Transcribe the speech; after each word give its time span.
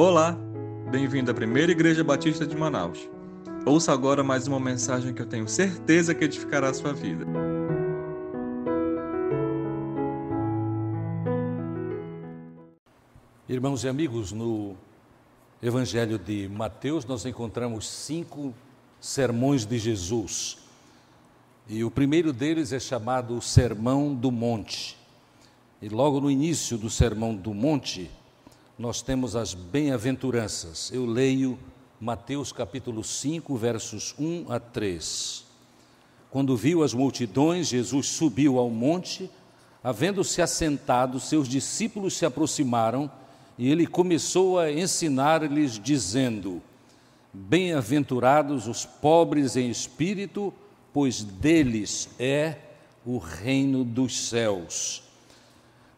Olá, 0.00 0.38
bem-vindo 0.92 1.28
à 1.28 1.34
Primeira 1.34 1.72
Igreja 1.72 2.04
Batista 2.04 2.46
de 2.46 2.56
Manaus. 2.56 3.00
Ouça 3.66 3.92
agora 3.92 4.22
mais 4.22 4.46
uma 4.46 4.60
mensagem 4.60 5.12
que 5.12 5.20
eu 5.20 5.26
tenho 5.26 5.48
certeza 5.48 6.14
que 6.14 6.24
edificará 6.24 6.68
a 6.68 6.72
sua 6.72 6.92
vida. 6.92 7.26
Irmãos 13.48 13.82
e 13.82 13.88
amigos, 13.88 14.30
no 14.30 14.76
Evangelho 15.60 16.16
de 16.16 16.48
Mateus 16.48 17.04
nós 17.04 17.26
encontramos 17.26 17.88
cinco 17.88 18.54
sermões 19.00 19.66
de 19.66 19.80
Jesus. 19.80 20.58
E 21.68 21.82
o 21.82 21.90
primeiro 21.90 22.32
deles 22.32 22.72
é 22.72 22.78
chamado 22.78 23.42
Sermão 23.42 24.14
do 24.14 24.30
Monte. 24.30 24.96
E 25.82 25.88
logo 25.88 26.20
no 26.20 26.30
início 26.30 26.78
do 26.78 26.88
Sermão 26.88 27.34
do 27.34 27.52
Monte, 27.52 28.08
nós 28.78 29.02
temos 29.02 29.34
as 29.34 29.54
bem-aventuranças. 29.54 30.92
Eu 30.92 31.04
leio 31.04 31.58
Mateus 32.00 32.52
capítulo 32.52 33.02
5, 33.02 33.56
versos 33.56 34.14
1 34.16 34.52
a 34.52 34.60
3. 34.60 35.44
Quando 36.30 36.56
viu 36.56 36.84
as 36.84 36.94
multidões, 36.94 37.66
Jesus 37.66 38.06
subiu 38.06 38.56
ao 38.56 38.70
monte, 38.70 39.28
havendo-se 39.82 40.40
assentado, 40.40 41.18
seus 41.18 41.48
discípulos 41.48 42.16
se 42.16 42.24
aproximaram 42.24 43.10
e 43.58 43.68
ele 43.68 43.84
começou 43.84 44.60
a 44.60 44.70
ensinar-lhes, 44.70 45.76
dizendo: 45.76 46.62
Bem-aventurados 47.32 48.68
os 48.68 48.86
pobres 48.86 49.56
em 49.56 49.68
espírito, 49.68 50.54
pois 50.92 51.24
deles 51.24 52.10
é 52.16 52.54
o 53.04 53.18
reino 53.18 53.82
dos 53.82 54.28
céus. 54.28 55.07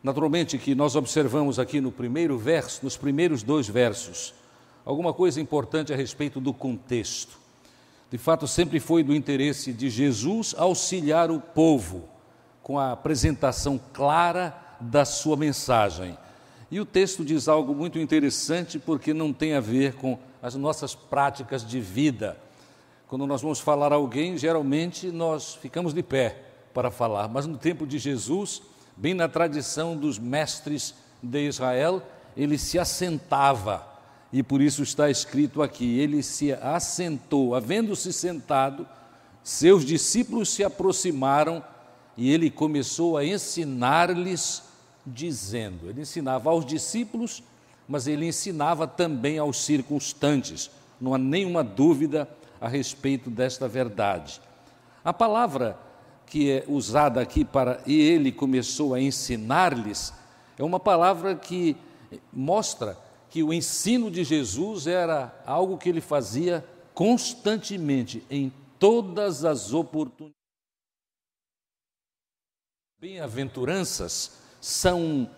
Naturalmente 0.02 0.56
que 0.56 0.74
nós 0.74 0.96
observamos 0.96 1.59
aqui 1.59 1.80
no 1.80 1.92
primeiro 1.92 2.38
verso, 2.38 2.80
nos 2.82 2.96
primeiros 2.96 3.42
dois 3.42 3.68
versos, 3.68 4.32
alguma 4.84 5.12
coisa 5.12 5.40
importante 5.40 5.93
a 5.93 5.96
respeito 5.96 6.40
do 6.40 6.54
contexto. 6.54 7.38
De 8.10 8.18
fato, 8.18 8.48
sempre 8.48 8.80
foi 8.80 9.02
do 9.02 9.15
interesse 9.15 9.73
de 9.73 9.90
Jesus 9.90 10.54
auxiliar 10.56 11.30
o 11.30 11.38
povo 11.38 12.09
com 12.62 12.78
a 12.78 12.93
apresentação 12.93 13.80
clara 13.93 14.56
da 14.80 15.04
sua 15.04 15.37
mensagem. 15.37 16.16
E 16.71 16.80
o 16.80 16.87
texto 16.87 17.24
diz 17.24 17.46
algo 17.46 17.74
muito 17.74 17.98
interessante 17.98 18.78
porque 18.78 19.12
não 19.12 19.32
tem 19.32 19.54
a 19.54 19.60
ver 19.60 19.95
com 19.95 20.18
as 20.43 20.54
nossas 20.54 20.95
práticas 20.95 21.66
de 21.66 21.80
vida. 21.80 22.38
Quando 23.06 23.26
nós 23.26 23.43
vamos 23.43 23.60
falar 23.60 23.93
a 23.93 23.96
alguém, 23.96 24.38
geralmente 24.38 25.09
nós 25.09 25.54
ficamos 25.56 25.93
de 25.93 26.02
pé 26.02 26.45
para 26.73 26.90
falar, 26.90 27.28
mas 27.28 27.46
no 27.46 27.59
tempo 27.59 27.87
de 27.87 27.98
Jesus, 27.98 28.62
bem 29.01 29.15
na 29.15 29.29
tradição 29.29 29.96
dos 29.96 30.18
mestres 30.18 30.95
de 31.23 31.48
Israel, 31.48 32.02
ele 32.37 32.59
se 32.59 32.79
assentava, 32.79 33.88
e 34.30 34.43
por 34.43 34.60
isso 34.60 34.82
está 34.82 35.09
escrito 35.09 35.62
aqui: 35.62 35.98
ele 35.98 36.23
se 36.23 36.52
assentou, 36.52 37.54
havendo-se 37.54 38.12
sentado, 38.12 38.87
seus 39.43 39.87
discípulos 39.87 40.51
se 40.51 40.62
aproximaram 40.62 41.65
e 42.15 42.30
ele 42.30 42.51
começou 42.51 43.16
a 43.16 43.24
ensinar-lhes, 43.24 44.62
dizendo: 45.06 45.88
ele 45.88 46.02
ensinava 46.02 46.51
aos 46.51 46.66
discípulos, 46.66 47.43
mas 47.88 48.06
ele 48.06 48.26
ensinava 48.26 48.87
também 48.87 49.38
aos 49.38 49.65
circunstantes, 49.65 50.71
não 51.01 51.15
há 51.15 51.18
nenhuma 51.18 51.65
dúvida 51.65 52.28
a 52.60 52.68
respeito 52.68 53.30
desta 53.30 53.66
verdade. 53.66 54.43
A 55.02 55.15
palavra 55.15 55.78
que 56.30 56.50
é 56.50 56.64
usada 56.68 57.20
aqui 57.20 57.45
para 57.45 57.82
e 57.84 58.00
ele 58.00 58.30
começou 58.30 58.95
a 58.95 59.00
ensinar-lhes, 59.00 60.14
é 60.56 60.62
uma 60.62 60.78
palavra 60.78 61.34
que 61.34 61.76
mostra 62.32 62.96
que 63.28 63.42
o 63.42 63.52
ensino 63.52 64.10
de 64.10 64.22
Jesus 64.22 64.87
era 64.87 65.42
algo 65.44 65.76
que 65.76 65.88
ele 65.88 66.00
fazia 66.00 66.64
constantemente, 66.94 68.22
em 68.31 68.53
todas 68.78 69.44
as 69.44 69.72
oportunidades. 69.72 70.38
Bem-aventuranças 73.00 74.38
são 74.60 75.28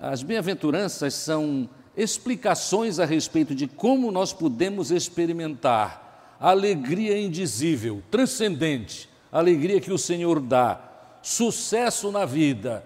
as 0.00 0.22
bem-aventuranças 0.22 1.14
são 1.14 1.68
explicações 1.96 3.00
a 3.00 3.04
respeito 3.04 3.52
de 3.52 3.66
como 3.66 4.12
nós 4.12 4.32
podemos 4.32 4.92
experimentar 4.92 6.36
alegria 6.38 7.20
indizível, 7.20 8.00
transcendente, 8.08 9.08
alegria 9.30 9.80
que 9.80 9.92
o 9.92 9.98
Senhor 9.98 10.40
dá, 10.40 10.80
sucesso 11.22 12.10
na 12.10 12.24
vida 12.24 12.84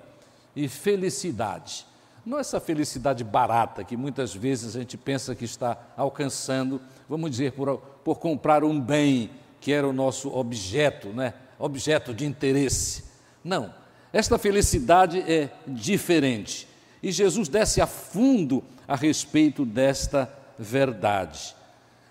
e 0.55 0.69
felicidade. 0.69 1.87
Não 2.25 2.39
essa 2.39 2.61
felicidade 2.61 3.25
barata 3.25 3.83
que 3.83 3.97
muitas 3.97 4.35
vezes 4.35 4.77
a 4.77 4.79
gente 4.79 4.97
pensa 4.97 5.35
que 5.35 5.45
está 5.45 5.77
alcançando, 5.97 6.81
vamos 7.09 7.31
dizer, 7.31 7.53
por, 7.53 7.79
por 8.05 8.19
comprar 8.19 8.63
um 8.63 8.81
bem 8.81 9.31
que 9.61 9.73
era 9.73 9.87
o 9.87 9.93
nosso 9.93 10.33
objeto, 10.35 11.09
né? 11.09 11.35
objeto 11.59 12.13
de 12.13 12.27
interesse. 12.27 13.05
Não, 13.43 13.73
esta 14.13 14.39
felicidade 14.39 15.21
é 15.21 15.51
diferente. 15.67 16.69
E 17.03 17.11
Jesus 17.11 17.49
desce 17.49 17.81
a 17.81 17.87
fundo 17.87 18.63
a 18.87 18.95
respeito 18.95 19.65
desta 19.65 20.33
verdade. 20.59 21.55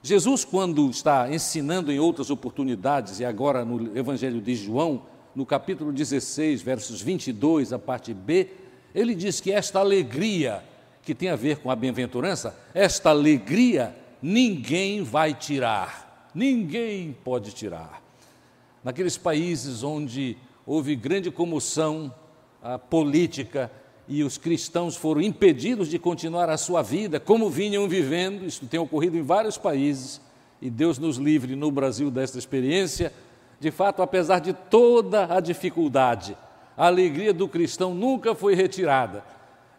Jesus, 0.04 0.44
quando 0.44 0.90
está 0.90 1.32
ensinando 1.32 1.92
em 1.92 2.00
outras 2.00 2.32
oportunidades, 2.32 3.20
e 3.20 3.26
agora 3.26 3.64
no 3.64 3.96
Evangelho 3.96 4.42
de 4.42 4.56
João, 4.56 5.04
no 5.36 5.46
capítulo 5.46 5.94
16, 5.94 6.64
versos 6.64 7.02
22, 7.04 7.72
a 7.72 7.78
parte 7.78 8.12
B, 8.12 8.50
ele 8.96 9.14
diz 9.14 9.40
que 9.40 9.52
esta 9.52 9.80
alegria, 9.80 10.64
que 11.04 11.14
tem 11.14 11.30
a 11.30 11.36
ver 11.36 11.58
com 11.60 11.70
a 11.70 11.76
bem-aventurança, 11.76 12.58
esta 12.74 13.12
alegria 13.12 13.96
ninguém 14.20 15.04
vai 15.04 15.36
tirar, 15.36 16.30
ninguém 16.34 17.16
pode 17.24 17.52
tirar. 17.52 18.02
Naqueles 18.84 19.18
países 19.18 19.84
onde 19.84 20.36
houve 20.66 20.96
grande 20.96 21.30
comoção 21.30 22.12
política, 22.90 23.72
e 24.08 24.24
os 24.24 24.38
cristãos 24.38 24.96
foram 24.96 25.22
impedidos 25.22 25.88
de 25.90 25.98
continuar 25.98 26.50
a 26.50 26.58
sua 26.58 26.82
vida 26.82 27.20
como 27.20 27.50
vinham 27.50 27.88
vivendo. 27.88 28.46
Isso 28.46 28.66
tem 28.66 28.80
ocorrido 28.80 29.18
em 29.18 29.22
vários 29.22 29.58
países 29.58 30.20
e 30.62 30.70
Deus 30.70 30.98
nos 30.98 31.18
livre 31.18 31.56
no 31.56 31.72
Brasil 31.72 32.12
desta 32.12 32.38
experiência. 32.38 33.12
De 33.60 33.72
fato, 33.72 34.02
apesar 34.02 34.40
de 34.40 34.54
toda 34.54 35.34
a 35.36 35.40
dificuldade, 35.40 36.38
a 36.78 36.88
alegria 36.88 37.34
do 37.34 37.48
cristão 37.48 37.94
nunca 37.94 38.36
foi 38.36 38.56
retirada. 38.56 39.24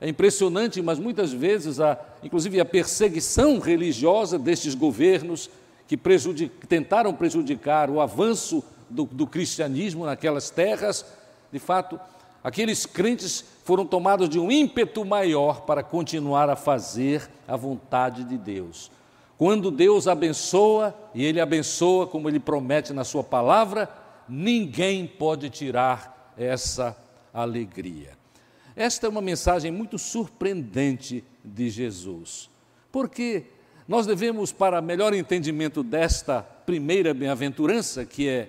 É 0.00 0.08
impressionante, 0.08 0.82
mas 0.82 0.98
muitas 0.98 1.32
vezes, 1.32 1.78
a, 1.78 1.98
inclusive 2.22 2.58
a 2.58 2.64
perseguição 2.64 3.60
religiosa 3.60 4.38
destes 4.38 4.74
governos 4.74 5.48
que 5.86 5.96
prejudic, 5.96 6.66
tentaram 6.66 7.14
prejudicar 7.14 7.88
o 7.88 8.00
avanço 8.00 8.64
do, 8.90 9.04
do 9.04 9.26
cristianismo 9.26 10.04
naquelas 10.04 10.50
terras, 10.50 11.04
de 11.52 11.58
fato, 11.58 12.00
Aqueles 12.42 12.86
crentes 12.86 13.44
foram 13.64 13.86
tomados 13.86 14.28
de 14.28 14.38
um 14.38 14.50
ímpeto 14.50 15.04
maior 15.04 15.62
para 15.62 15.82
continuar 15.82 16.50
a 16.50 16.56
fazer 16.56 17.30
a 17.46 17.56
vontade 17.56 18.24
de 18.24 18.36
Deus. 18.36 18.90
Quando 19.38 19.70
Deus 19.70 20.08
abençoa, 20.08 20.94
e 21.14 21.24
Ele 21.24 21.40
abençoa 21.40 22.06
como 22.06 22.28
Ele 22.28 22.40
promete 22.40 22.92
na 22.92 23.04
Sua 23.04 23.22
palavra, 23.22 23.88
ninguém 24.28 25.06
pode 25.06 25.50
tirar 25.50 26.32
essa 26.36 26.96
alegria. 27.32 28.10
Esta 28.74 29.06
é 29.06 29.10
uma 29.10 29.20
mensagem 29.20 29.70
muito 29.70 29.98
surpreendente 29.98 31.22
de 31.44 31.68
Jesus, 31.70 32.48
porque 32.90 33.44
nós 33.86 34.06
devemos, 34.06 34.52
para 34.52 34.80
melhor 34.80 35.12
entendimento 35.12 35.82
desta 35.82 36.42
primeira 36.42 37.12
bem-aventurança, 37.12 38.04
que 38.04 38.28
é, 38.28 38.48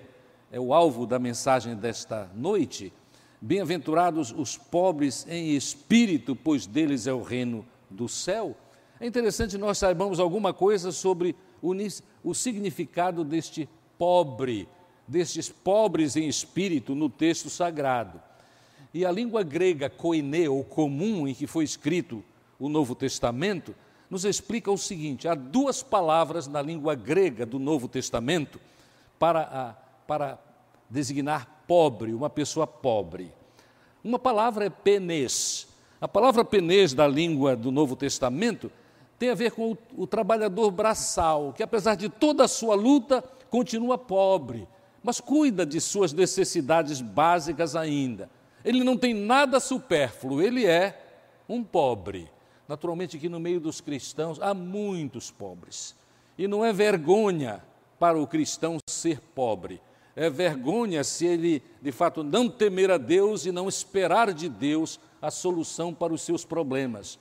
é 0.52 0.60
o 0.60 0.74
alvo 0.74 1.06
da 1.06 1.20
mensagem 1.20 1.76
desta 1.76 2.30
noite, 2.36 2.94
Bem-aventurados 3.46 4.32
os 4.32 4.56
pobres 4.56 5.28
em 5.28 5.54
espírito, 5.54 6.34
pois 6.34 6.66
deles 6.66 7.08
é 7.08 7.14
o 7.14 7.22
reino 7.22 7.66
do 7.90 8.08
céu. 8.08 8.56
É 9.02 9.06
interessante 9.06 9.58
nós 9.58 9.78
saibamos 9.78 10.18
alguma 10.18 10.54
coisa 10.54 10.94
sobre 10.94 11.36
o, 11.62 11.74
o 12.24 12.34
significado 12.34 13.22
deste 13.22 13.68
pobre, 13.98 14.66
destes 15.06 15.50
pobres 15.50 16.16
em 16.16 16.26
espírito 16.26 16.96
no 16.96 17.10
texto 17.10 17.50
sagrado. 17.50 18.22
E 18.94 19.06
a 19.06 19.12
língua 19.12 19.44
grega 19.44 19.90
koine, 19.90 20.48
ou 20.48 20.64
comum, 20.64 21.28
em 21.28 21.34
que 21.34 21.46
foi 21.46 21.66
escrito 21.66 22.24
o 22.58 22.70
Novo 22.70 22.96
Testamento, 22.96 23.76
nos 24.10 24.24
explica 24.24 24.72
o 24.72 24.78
seguinte: 24.78 25.28
há 25.28 25.36
duas 25.36 25.84
palavras 25.84 26.48
na 26.48 26.62
língua 26.62 26.96
grega 26.96 27.46
do 27.46 27.60
Novo 27.60 27.90
Testamento 27.90 28.58
para, 29.20 29.42
a, 29.42 29.74
para 30.08 30.40
designar 30.90 31.53
pobre, 31.68 32.14
uma 32.14 32.30
pessoa 32.30 32.68
pobre. 32.68 33.32
Uma 34.04 34.20
palavra 34.20 34.66
é 34.66 34.70
penês. 34.70 35.68
A 36.00 36.08
palavra 36.08 36.44
penês 36.44 36.94
da 36.94 37.08
língua 37.08 37.56
do 37.56 37.72
Novo 37.72 37.96
Testamento 37.96 38.72
tem 39.18 39.30
a 39.30 39.36
ver 39.36 39.52
com 39.52 39.72
o, 39.72 39.78
o 39.98 40.08
trabalhador 40.08 40.70
braçal, 40.72 41.54
que 41.54 41.64
apesar 41.64 41.96
de 41.96 42.10
toda 42.10 42.44
a 42.44 42.48
sua 42.48 42.76
luta, 42.76 43.24
continua 43.50 43.98
pobre, 43.98 44.68
mas 45.02 45.22
cuida 45.22 45.66
de 45.66 45.80
suas 45.80 46.12
necessidades 46.12 47.00
básicas 47.00 47.76
ainda. 47.76 48.30
Ele 48.66 48.84
não 48.84 48.98
tem 48.98 49.14
nada 49.14 49.60
supérfluo, 49.60 50.42
ele 50.42 50.66
é 50.66 51.00
um 51.48 51.64
pobre. 51.64 52.30
Naturalmente 52.68 53.18
que 53.18 53.30
no 53.30 53.40
meio 53.40 53.60
dos 53.60 53.82
cristãos 53.82 54.42
há 54.42 54.54
muitos 54.54 55.30
pobres. 55.30 55.96
E 56.38 56.48
não 56.48 56.66
é 56.66 56.74
vergonha 56.74 57.64
para 58.00 58.20
o 58.20 58.28
cristão 58.28 58.78
ser 58.90 59.20
pobre. 59.36 59.82
É 60.16 60.30
vergonha 60.30 61.04
se 61.04 61.26
ele, 61.26 61.64
de 61.82 61.92
fato, 61.92 62.24
não 62.24 62.50
temer 62.50 62.92
a 62.92 62.98
Deus 62.98 63.46
e 63.46 63.52
não 63.52 63.68
esperar 63.68 64.32
de 64.32 64.48
Deus 64.48 65.00
a 65.22 65.32
solução 65.32 65.94
para 65.94 66.14
os 66.14 66.22
seus 66.22 66.46
problemas. 66.46 67.18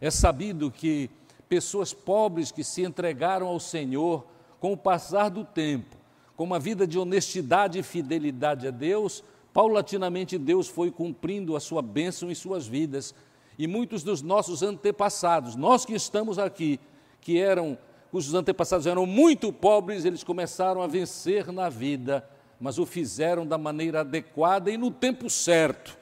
É 0.00 0.10
sabido 0.10 0.70
que 0.70 1.10
pessoas 1.48 1.92
pobres 1.92 2.52
que 2.52 2.62
se 2.62 2.82
entregaram 2.82 3.48
ao 3.48 3.58
Senhor 3.58 4.24
com 4.60 4.72
o 4.72 4.76
passar 4.76 5.30
do 5.30 5.44
tempo, 5.44 5.96
com 6.36 6.44
uma 6.44 6.58
vida 6.58 6.86
de 6.86 6.98
honestidade 6.98 7.78
e 7.78 7.82
fidelidade 7.82 8.68
a 8.68 8.70
Deus, 8.70 9.24
paulatinamente 9.52 10.38
Deus 10.38 10.68
foi 10.68 10.90
cumprindo 10.90 11.56
a 11.56 11.60
sua 11.60 11.82
bênção 11.82 12.30
em 12.30 12.34
suas 12.34 12.66
vidas. 12.66 13.14
E 13.58 13.66
muitos 13.66 14.04
dos 14.04 14.22
nossos 14.22 14.62
antepassados, 14.62 15.56
nós 15.56 15.84
que 15.84 15.94
estamos 15.94 16.38
aqui, 16.38 16.78
que 17.20 17.40
eram, 17.40 17.76
cujos 18.10 18.34
antepassados 18.34 18.86
eram 18.86 19.06
muito 19.06 19.52
pobres, 19.52 20.04
eles 20.04 20.24
começaram 20.24 20.82
a 20.82 20.86
vencer 20.86 21.52
na 21.52 21.68
vida, 21.68 22.28
mas 22.60 22.78
o 22.78 22.86
fizeram 22.86 23.46
da 23.46 23.58
maneira 23.58 24.00
adequada 24.00 24.70
e 24.70 24.76
no 24.76 24.90
tempo 24.90 25.28
certo, 25.28 25.96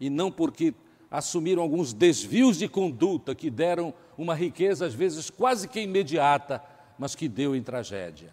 e 0.00 0.08
não 0.08 0.30
porque 0.30 0.74
assumiram 1.10 1.62
alguns 1.62 1.92
desvios 1.92 2.58
de 2.58 2.68
conduta 2.68 3.34
que 3.34 3.50
deram 3.50 3.92
uma 4.16 4.34
riqueza, 4.34 4.86
às 4.86 4.94
vezes 4.94 5.30
quase 5.30 5.68
que 5.68 5.80
imediata, 5.80 6.62
mas 6.98 7.14
que 7.14 7.28
deu 7.28 7.54
em 7.54 7.62
tragédia. 7.62 8.32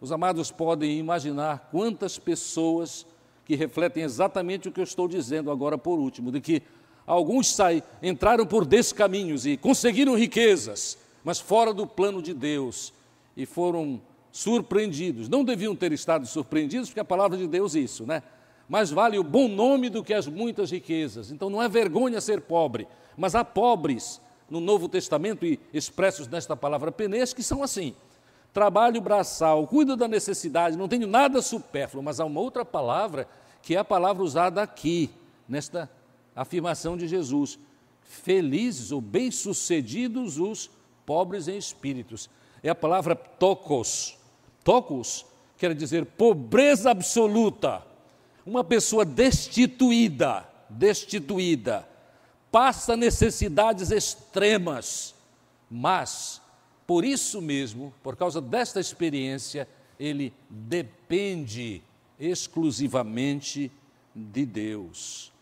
Os 0.00 0.12
amados 0.12 0.50
podem 0.50 0.98
imaginar 0.98 1.68
quantas 1.70 2.18
pessoas 2.18 3.06
que 3.44 3.54
refletem 3.54 4.02
exatamente 4.02 4.68
o 4.68 4.72
que 4.72 4.80
eu 4.80 4.84
estou 4.84 5.06
dizendo 5.06 5.50
agora 5.50 5.78
por 5.78 5.98
último, 5.98 6.32
de 6.32 6.40
que 6.40 6.62
alguns 7.06 7.54
saem, 7.54 7.82
entraram 8.02 8.44
por 8.44 8.66
descaminhos 8.66 9.46
e 9.46 9.56
conseguiram 9.56 10.16
riquezas, 10.16 10.98
mas 11.26 11.40
fora 11.40 11.74
do 11.74 11.88
plano 11.88 12.22
de 12.22 12.32
Deus 12.32 12.92
e 13.36 13.44
foram 13.44 14.00
surpreendidos. 14.30 15.28
Não 15.28 15.42
deviam 15.42 15.74
ter 15.74 15.90
estado 15.90 16.24
surpreendidos, 16.24 16.88
porque 16.88 17.00
a 17.00 17.04
palavra 17.04 17.36
de 17.36 17.48
Deus 17.48 17.74
é 17.74 17.80
isso, 17.80 18.06
né? 18.06 18.22
Mais 18.68 18.92
vale 18.92 19.18
o 19.18 19.24
bom 19.24 19.48
nome 19.48 19.90
do 19.90 20.04
que 20.04 20.14
as 20.14 20.28
muitas 20.28 20.70
riquezas. 20.70 21.32
Então 21.32 21.50
não 21.50 21.60
é 21.60 21.68
vergonha 21.68 22.20
ser 22.20 22.42
pobre, 22.42 22.86
mas 23.16 23.34
há 23.34 23.44
pobres 23.44 24.20
no 24.48 24.60
Novo 24.60 24.88
Testamento 24.88 25.44
e 25.44 25.58
expressos 25.74 26.28
nesta 26.28 26.56
palavra 26.56 26.92
penês 26.92 27.34
que 27.34 27.42
são 27.42 27.60
assim: 27.60 27.92
trabalho 28.52 29.00
braçal, 29.00 29.66
cuido 29.66 29.96
da 29.96 30.06
necessidade, 30.06 30.78
não 30.78 30.86
tenho 30.86 31.08
nada 31.08 31.42
supérfluo, 31.42 32.04
mas 32.04 32.20
há 32.20 32.24
uma 32.24 32.40
outra 32.40 32.64
palavra 32.64 33.28
que 33.62 33.74
é 33.74 33.78
a 33.78 33.84
palavra 33.84 34.22
usada 34.22 34.62
aqui, 34.62 35.10
nesta 35.48 35.90
afirmação 36.36 36.96
de 36.96 37.08
Jesus. 37.08 37.58
Felizes 38.00 38.92
ou 38.92 39.00
bem-sucedidos 39.00 40.38
os 40.38 40.70
pobres 41.06 41.48
em 41.48 41.56
espíritos. 41.56 42.28
É 42.62 42.68
a 42.68 42.74
palavra 42.74 43.14
tocos. 43.14 44.18
Tocos 44.62 45.24
quer 45.56 45.74
dizer 45.74 46.04
pobreza 46.04 46.90
absoluta. 46.90 47.82
Uma 48.44 48.62
pessoa 48.62 49.04
destituída, 49.04 50.46
destituída, 50.68 51.88
passa 52.50 52.96
necessidades 52.96 53.90
extremas, 53.90 55.14
mas 55.70 56.40
por 56.86 57.04
isso 57.04 57.42
mesmo, 57.42 57.92
por 58.02 58.16
causa 58.16 58.40
desta 58.40 58.78
experiência, 58.78 59.68
ele 59.98 60.32
depende 60.48 61.82
exclusivamente 62.18 63.70
de 64.14 64.46
Deus. 64.46 65.32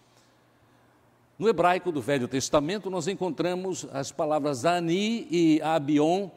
No 1.39 1.49
hebraico 1.49 1.91
do 1.91 2.01
Velho 2.01 2.29
Testamento, 2.29 2.89
nós 2.89 3.09
encontramos 3.09 3.87
as 3.93 4.13
palavras 4.13 4.65
ani 4.65 5.27
e 5.31 5.61
abion, 5.63 6.29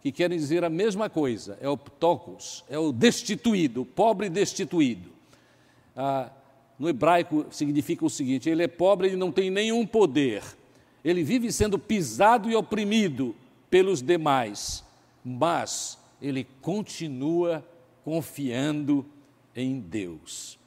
que 0.00 0.10
querem 0.10 0.38
dizer 0.38 0.64
a 0.64 0.70
mesma 0.70 1.10
coisa, 1.10 1.58
é 1.60 1.68
o 1.68 1.76
ptocos, 1.76 2.64
é 2.68 2.78
o 2.78 2.92
destituído, 2.92 3.84
pobre 3.84 4.30
destituído. 4.30 5.10
Ah, 5.94 6.30
no 6.78 6.88
hebraico 6.88 7.46
significa 7.50 8.04
o 8.04 8.10
seguinte: 8.10 8.48
ele 8.48 8.62
é 8.62 8.68
pobre, 8.68 9.08
ele 9.08 9.16
não 9.16 9.32
tem 9.32 9.50
nenhum 9.50 9.86
poder, 9.86 10.42
ele 11.04 11.22
vive 11.22 11.52
sendo 11.52 11.78
pisado 11.78 12.50
e 12.50 12.56
oprimido, 12.56 13.34
pelos 13.68 14.00
demais, 14.00 14.84
mas 15.24 15.98
ele 16.22 16.46
continua 16.62 17.66
confiando 18.04 19.04
em 19.54 19.80
Deus. 19.80 20.58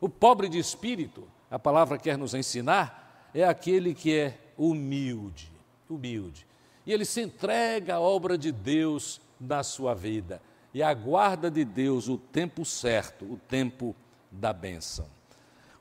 O 0.00 0.08
pobre 0.08 0.48
de 0.48 0.58
espírito, 0.58 1.24
a 1.50 1.58
palavra 1.58 1.98
quer 1.98 2.18
nos 2.18 2.34
ensinar, 2.34 3.07
é 3.34 3.44
aquele 3.44 3.94
que 3.94 4.14
é 4.14 4.38
humilde, 4.56 5.50
humilde. 5.88 6.46
E 6.86 6.92
ele 6.92 7.04
se 7.04 7.20
entrega 7.20 7.96
à 7.96 8.00
obra 8.00 8.38
de 8.38 8.50
Deus 8.50 9.20
na 9.40 9.62
sua 9.62 9.94
vida 9.94 10.40
e 10.72 10.82
aguarda 10.82 11.50
de 11.50 11.64
Deus 11.64 12.08
o 12.08 12.18
tempo 12.18 12.64
certo, 12.64 13.24
o 13.24 13.36
tempo 13.36 13.94
da 14.30 14.52
bênção. 14.52 15.06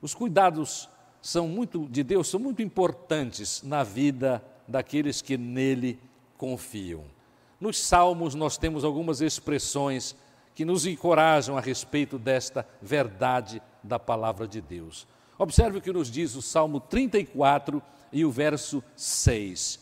Os 0.01 0.13
cuidados 0.13 0.89
são 1.21 1.47
muito 1.47 1.87
de 1.87 2.03
Deus 2.03 2.27
são 2.27 2.39
muito 2.39 2.61
importantes 2.61 3.61
na 3.63 3.83
vida 3.83 4.43
daqueles 4.67 5.21
que 5.21 5.37
nele 5.37 5.99
confiam. 6.37 7.03
Nos 7.59 7.79
Salmos, 7.79 8.35
nós 8.35 8.57
temos 8.57 8.83
algumas 8.83 9.19
expressões 9.19 10.15
que 10.53 10.63
nos 10.63 10.85
encorajam 10.85 11.57
a 11.57 11.61
respeito 11.61 12.17
desta 12.17 12.67
verdade 12.81 13.61
da 13.83 13.97
palavra 13.97 14.47
de 14.47 14.61
Deus. 14.61 15.07
Observe 15.37 15.77
o 15.77 15.81
que 15.81 15.91
nos 15.91 16.09
diz 16.09 16.35
o 16.35 16.41
Salmo 16.41 16.79
34 16.79 17.81
e 18.11 18.25
o 18.25 18.31
verso 18.31 18.83
6. 18.95 19.79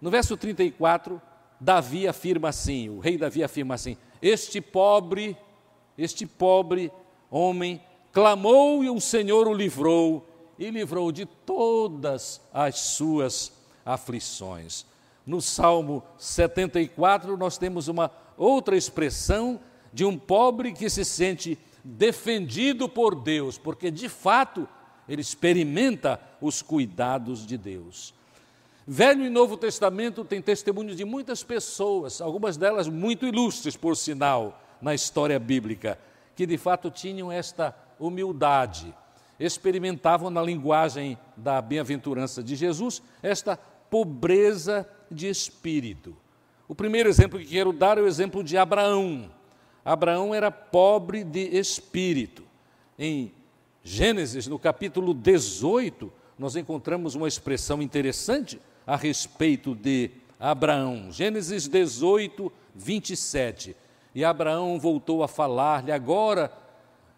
No 0.00 0.10
verso 0.10 0.36
34, 0.36 1.20
Davi 1.58 2.06
afirma 2.06 2.48
assim: 2.48 2.88
o 2.88 2.98
rei 2.98 3.16
Davi 3.16 3.42
afirma 3.42 3.74
assim: 3.74 3.96
Este 4.20 4.60
pobre, 4.60 5.36
este 5.96 6.26
pobre 6.26 6.92
homem 7.30 7.80
clamou 8.12 8.82
e 8.84 8.90
o 8.90 9.00
Senhor 9.00 9.46
o 9.46 9.54
livrou, 9.54 10.26
e 10.58 10.70
livrou 10.70 11.12
de 11.12 11.24
todas 11.24 12.40
as 12.52 12.78
suas 12.78 13.52
aflições. 13.84 14.84
No 15.24 15.40
Salmo 15.40 16.02
74, 16.18 17.36
nós 17.36 17.56
temos 17.56 17.88
uma 17.88 18.10
outra 18.36 18.76
expressão 18.76 19.60
de 19.92 20.04
um 20.04 20.18
pobre 20.18 20.72
que 20.72 20.88
se 20.88 21.04
sente 21.04 21.58
defendido 21.84 22.88
por 22.88 23.14
Deus, 23.14 23.58
porque 23.58 23.90
de 23.90 24.08
fato 24.08 24.68
ele 25.08 25.20
experimenta 25.20 26.20
os 26.40 26.62
cuidados 26.62 27.46
de 27.46 27.58
Deus. 27.58 28.14
Velho 28.86 29.24
e 29.24 29.30
Novo 29.30 29.56
Testamento 29.56 30.24
tem 30.24 30.40
testemunhos 30.40 30.96
de 30.96 31.04
muitas 31.04 31.42
pessoas, 31.42 32.20
algumas 32.20 32.56
delas 32.56 32.88
muito 32.88 33.26
ilustres, 33.26 33.76
por 33.76 33.96
sinal, 33.96 34.60
na 34.80 34.94
história 34.94 35.38
bíblica, 35.38 35.98
que 36.34 36.46
de 36.46 36.56
fato 36.56 36.90
tinham 36.90 37.30
esta 37.30 37.76
humildade, 37.98 38.94
experimentavam 39.38 40.30
na 40.30 40.42
linguagem 40.42 41.18
da 41.36 41.60
bem-aventurança 41.60 42.42
de 42.42 42.56
Jesus 42.56 43.02
esta 43.22 43.56
pobreza 43.56 44.88
de 45.10 45.28
espírito. 45.28 46.16
O 46.68 46.74
primeiro 46.74 47.08
exemplo 47.08 47.38
que 47.38 47.46
quero 47.46 47.72
dar 47.72 47.98
é 47.98 48.00
o 48.00 48.06
exemplo 48.06 48.44
de 48.44 48.56
Abraão. 48.56 49.30
Abraão 49.84 50.34
era 50.34 50.50
pobre 50.50 51.24
de 51.24 51.56
espírito. 51.56 52.42
Em 52.98 53.32
Gênesis, 53.82 54.46
no 54.46 54.58
capítulo 54.58 55.14
18, 55.14 56.12
nós 56.38 56.56
encontramos 56.56 57.14
uma 57.14 57.28
expressão 57.28 57.80
interessante 57.80 58.60
a 58.86 58.96
respeito 58.96 59.74
de 59.74 60.10
Abraão. 60.38 61.10
Gênesis 61.10 61.66
18, 61.66 62.52
27. 62.74 63.76
E 64.14 64.24
Abraão 64.24 64.78
voltou 64.78 65.22
a 65.22 65.28
falar-lhe: 65.28 65.92
Agora, 65.92 66.52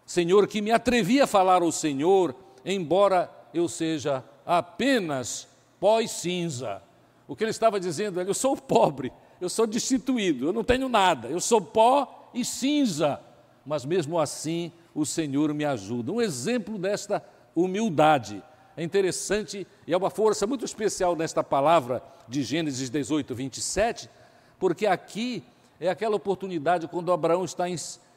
Senhor, 0.05 0.47
que 0.47 0.61
me 0.61 0.71
atrevi 0.71 1.21
a 1.21 1.27
falar 1.27 1.61
ao 1.61 1.71
Senhor, 1.71 2.35
embora 2.65 3.29
eu 3.53 3.67
seja 3.67 4.23
apenas 4.45 5.47
pós-cinza. 5.79 6.81
O 7.27 7.35
que 7.35 7.43
ele 7.43 7.51
estava 7.51 7.79
dizendo 7.79 8.21
é: 8.21 8.27
eu 8.27 8.33
sou 8.33 8.55
pobre, 8.55 9.11
eu 9.39 9.49
sou 9.49 9.67
destituído, 9.67 10.47
eu 10.47 10.53
não 10.53 10.63
tenho 10.63 10.87
nada, 10.87 11.27
eu 11.27 11.39
sou 11.39 11.61
pó 11.61 12.22
e 12.33 12.43
cinza, 12.43 13.19
mas 13.65 13.85
mesmo 13.85 14.19
assim 14.19 14.71
o 14.93 15.05
Senhor 15.05 15.53
me 15.53 15.65
ajuda. 15.65 16.11
Um 16.11 16.21
exemplo 16.21 16.77
desta 16.77 17.23
humildade. 17.55 18.43
É 18.75 18.83
interessante 18.83 19.67
e 19.85 19.93
é 19.93 19.97
uma 19.97 20.09
força 20.09 20.47
muito 20.47 20.65
especial 20.65 21.15
nesta 21.15 21.43
palavra 21.43 22.01
de 22.27 22.41
Gênesis 22.43 22.89
18, 22.89 23.35
27, 23.35 24.09
porque 24.57 24.85
aqui 24.85 25.43
é 25.79 25.89
aquela 25.89 26.15
oportunidade 26.15 26.87
quando 26.87 27.11
Abraão 27.11 27.45
está 27.45 27.65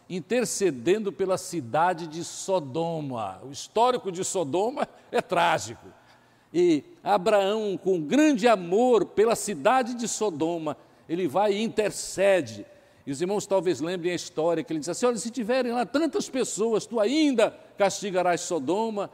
intercedendo 0.08 1.12
pela 1.12 1.37
cidade 1.37 2.06
de 2.06 2.25
Sodoma. 2.25 3.40
O 3.44 3.50
histórico 3.50 4.11
de 4.11 4.25
Sodoma 4.25 4.88
é 5.11 5.20
trágico. 5.20 5.87
E 6.54 6.85
Abraão, 7.02 7.76
com 7.76 8.00
grande 8.00 8.49
amor 8.49 9.04
pela 9.06 9.35
cidade 9.35 9.94
de 9.94 10.08
Sodoma, 10.08 10.76
ele 11.08 11.28
vai 11.28 11.52
e 11.52 11.62
intercede. 11.62 12.64
E 13.06 13.12
os 13.12 13.20
irmãos 13.20 13.46
talvez 13.46 13.80
lembrem 13.80 14.10
a 14.10 14.16
história 14.16 14.64
que 14.64 14.72
ele 14.72 14.80
diz 14.80 14.88
assim: 14.88 15.06
olha, 15.06 15.16
se 15.16 15.30
tiverem 15.30 15.72
lá 15.72 15.86
tantas 15.86 16.28
pessoas, 16.28 16.86
tu 16.86 16.98
ainda 16.98 17.56
castigarás 17.78 18.40
Sodoma. 18.40 19.10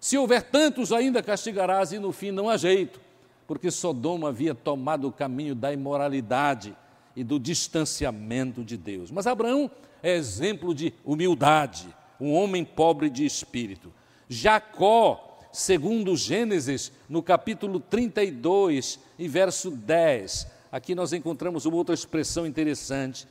Se 0.00 0.18
houver 0.18 0.42
tantos, 0.42 0.92
ainda 0.92 1.22
castigarás, 1.22 1.92
e 1.92 1.98
no 1.98 2.12
fim 2.12 2.30
não 2.30 2.48
há 2.48 2.56
jeito. 2.56 3.00
porque 3.46 3.70
Sodoma 3.70 4.28
havia 4.28 4.54
tomado 4.54 5.08
o 5.08 5.12
caminho 5.12 5.54
da 5.54 5.72
imoralidade 5.72 6.76
e 7.14 7.22
do 7.22 7.38
distanciamento 7.38 8.64
de 8.64 8.76
Deus. 8.76 9.10
Mas 9.10 9.26
Abraão 9.26 9.70
é 10.02 10.14
exemplo 10.14 10.74
de 10.74 10.92
humildade, 11.04 11.86
um 12.20 12.32
homem 12.32 12.64
pobre 12.64 13.08
de 13.08 13.24
espírito. 13.24 13.92
Jacó, 14.28 15.38
segundo 15.52 16.16
Gênesis, 16.16 16.92
no 17.08 17.22
capítulo 17.22 17.78
32 17.78 18.98
e 19.18 19.28
verso 19.28 19.70
10, 19.70 20.46
aqui 20.70 20.94
nós 20.94 21.12
encontramos 21.12 21.64
uma 21.64 21.76
outra 21.76 21.94
expressão 21.94 22.46
interessante. 22.46 23.26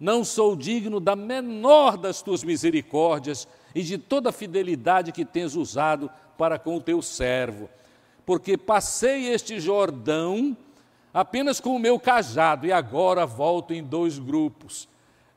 Não 0.00 0.24
sou 0.24 0.56
digno 0.56 0.98
da 0.98 1.14
menor 1.14 1.98
das 1.98 2.22
tuas 2.22 2.42
misericórdias 2.42 3.46
e 3.74 3.82
de 3.82 3.98
toda 3.98 4.30
a 4.30 4.32
fidelidade 4.32 5.12
que 5.12 5.26
tens 5.26 5.54
usado 5.54 6.10
para 6.38 6.58
com 6.58 6.76
o 6.76 6.80
teu 6.80 7.02
servo, 7.02 7.68
porque 8.24 8.56
passei 8.56 9.28
este 9.28 9.60
Jordão 9.60 10.56
apenas 11.12 11.60
com 11.60 11.76
o 11.76 11.78
meu 11.78 12.00
cajado 12.00 12.66
e 12.66 12.72
agora 12.72 13.26
volto 13.26 13.74
em 13.74 13.82
dois 13.82 14.18
grupos. 14.18 14.88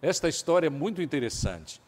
Esta 0.01 0.29
história 0.29 0.67
é 0.67 0.69
muito 0.69 1.01
interessante. 1.01 1.81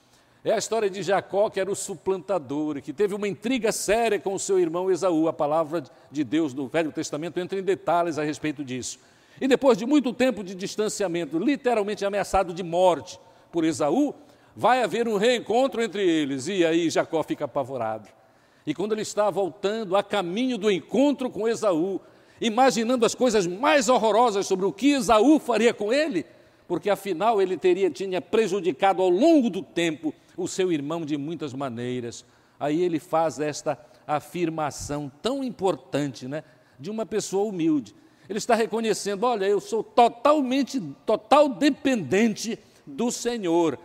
É 0.43 0.51
a 0.51 0.57
história 0.57 0.89
de 0.89 1.01
Jacó, 1.01 1.49
que 1.49 1.59
era 1.59 1.71
o 1.71 1.75
suplantador, 1.75 2.81
que 2.81 2.93
teve 2.93 3.15
uma 3.15 3.27
intriga 3.27 3.71
séria 3.71 4.19
com 4.19 4.33
o 4.33 4.39
seu 4.39 4.59
irmão 4.59 4.91
Esaú. 4.91 5.27
A 5.27 5.33
palavra 5.33 5.83
de 6.11 6.23
Deus 6.23 6.53
no 6.53 6.67
Velho 6.67 6.91
Testamento 6.91 7.39
entra 7.39 7.57
em 7.57 7.63
detalhes 7.63 8.19
a 8.19 8.23
respeito 8.23 8.63
disso. 8.63 8.99
E 9.39 9.47
depois 9.47 9.77
de 9.77 9.85
muito 9.85 10.13
tempo 10.13 10.43
de 10.43 10.55
distanciamento, 10.55 11.37
literalmente 11.37 12.05
ameaçado 12.05 12.53
de 12.53 12.63
morte 12.63 13.19
por 13.51 13.63
Esaú, 13.63 14.13
vai 14.55 14.81
haver 14.81 15.07
um 15.07 15.17
reencontro 15.17 15.81
entre 15.81 16.07
eles. 16.07 16.47
E 16.47 16.65
aí 16.65 16.89
Jacó 16.89 17.21
fica 17.23 17.45
apavorado. 17.45 18.07
E 18.65 18.73
quando 18.73 18.93
ele 18.93 19.01
está 19.01 19.29
voltando 19.29 19.95
a 19.95 20.01
caminho 20.01 20.57
do 20.57 20.71
encontro 20.71 21.29
com 21.29 21.47
Esaú, 21.47 21.99
imaginando 22.39 23.05
as 23.05 23.13
coisas 23.13 23.45
mais 23.45 23.89
horrorosas 23.89 24.47
sobre 24.47 24.65
o 24.65 24.71
que 24.71 24.91
Esaú 24.91 25.39
faria 25.39 25.73
com 25.73 25.93
ele, 25.93 26.25
porque 26.67 26.89
afinal 26.89 27.41
ele 27.41 27.57
teria 27.57 27.89
tinha 27.89 28.21
prejudicado 28.21 29.01
ao 29.01 29.09
longo 29.09 29.49
do 29.49 29.61
tempo 29.61 30.13
o 30.35 30.47
seu 30.47 30.71
irmão 30.71 31.05
de 31.05 31.17
muitas 31.17 31.53
maneiras. 31.53 32.25
Aí 32.59 32.81
ele 32.81 32.99
faz 32.99 33.39
esta 33.39 33.77
afirmação 34.07 35.11
tão 35.21 35.43
importante, 35.43 36.27
né, 36.27 36.43
de 36.79 36.89
uma 36.89 37.05
pessoa 37.05 37.45
humilde. 37.45 37.93
Ele 38.27 38.37
está 38.37 38.55
reconhecendo, 38.55 39.23
olha, 39.23 39.45
eu 39.45 39.59
sou 39.59 39.83
totalmente 39.83 40.79
total 41.05 41.49
dependente 41.49 42.57
do 42.85 43.11
Senhor. 43.11 43.77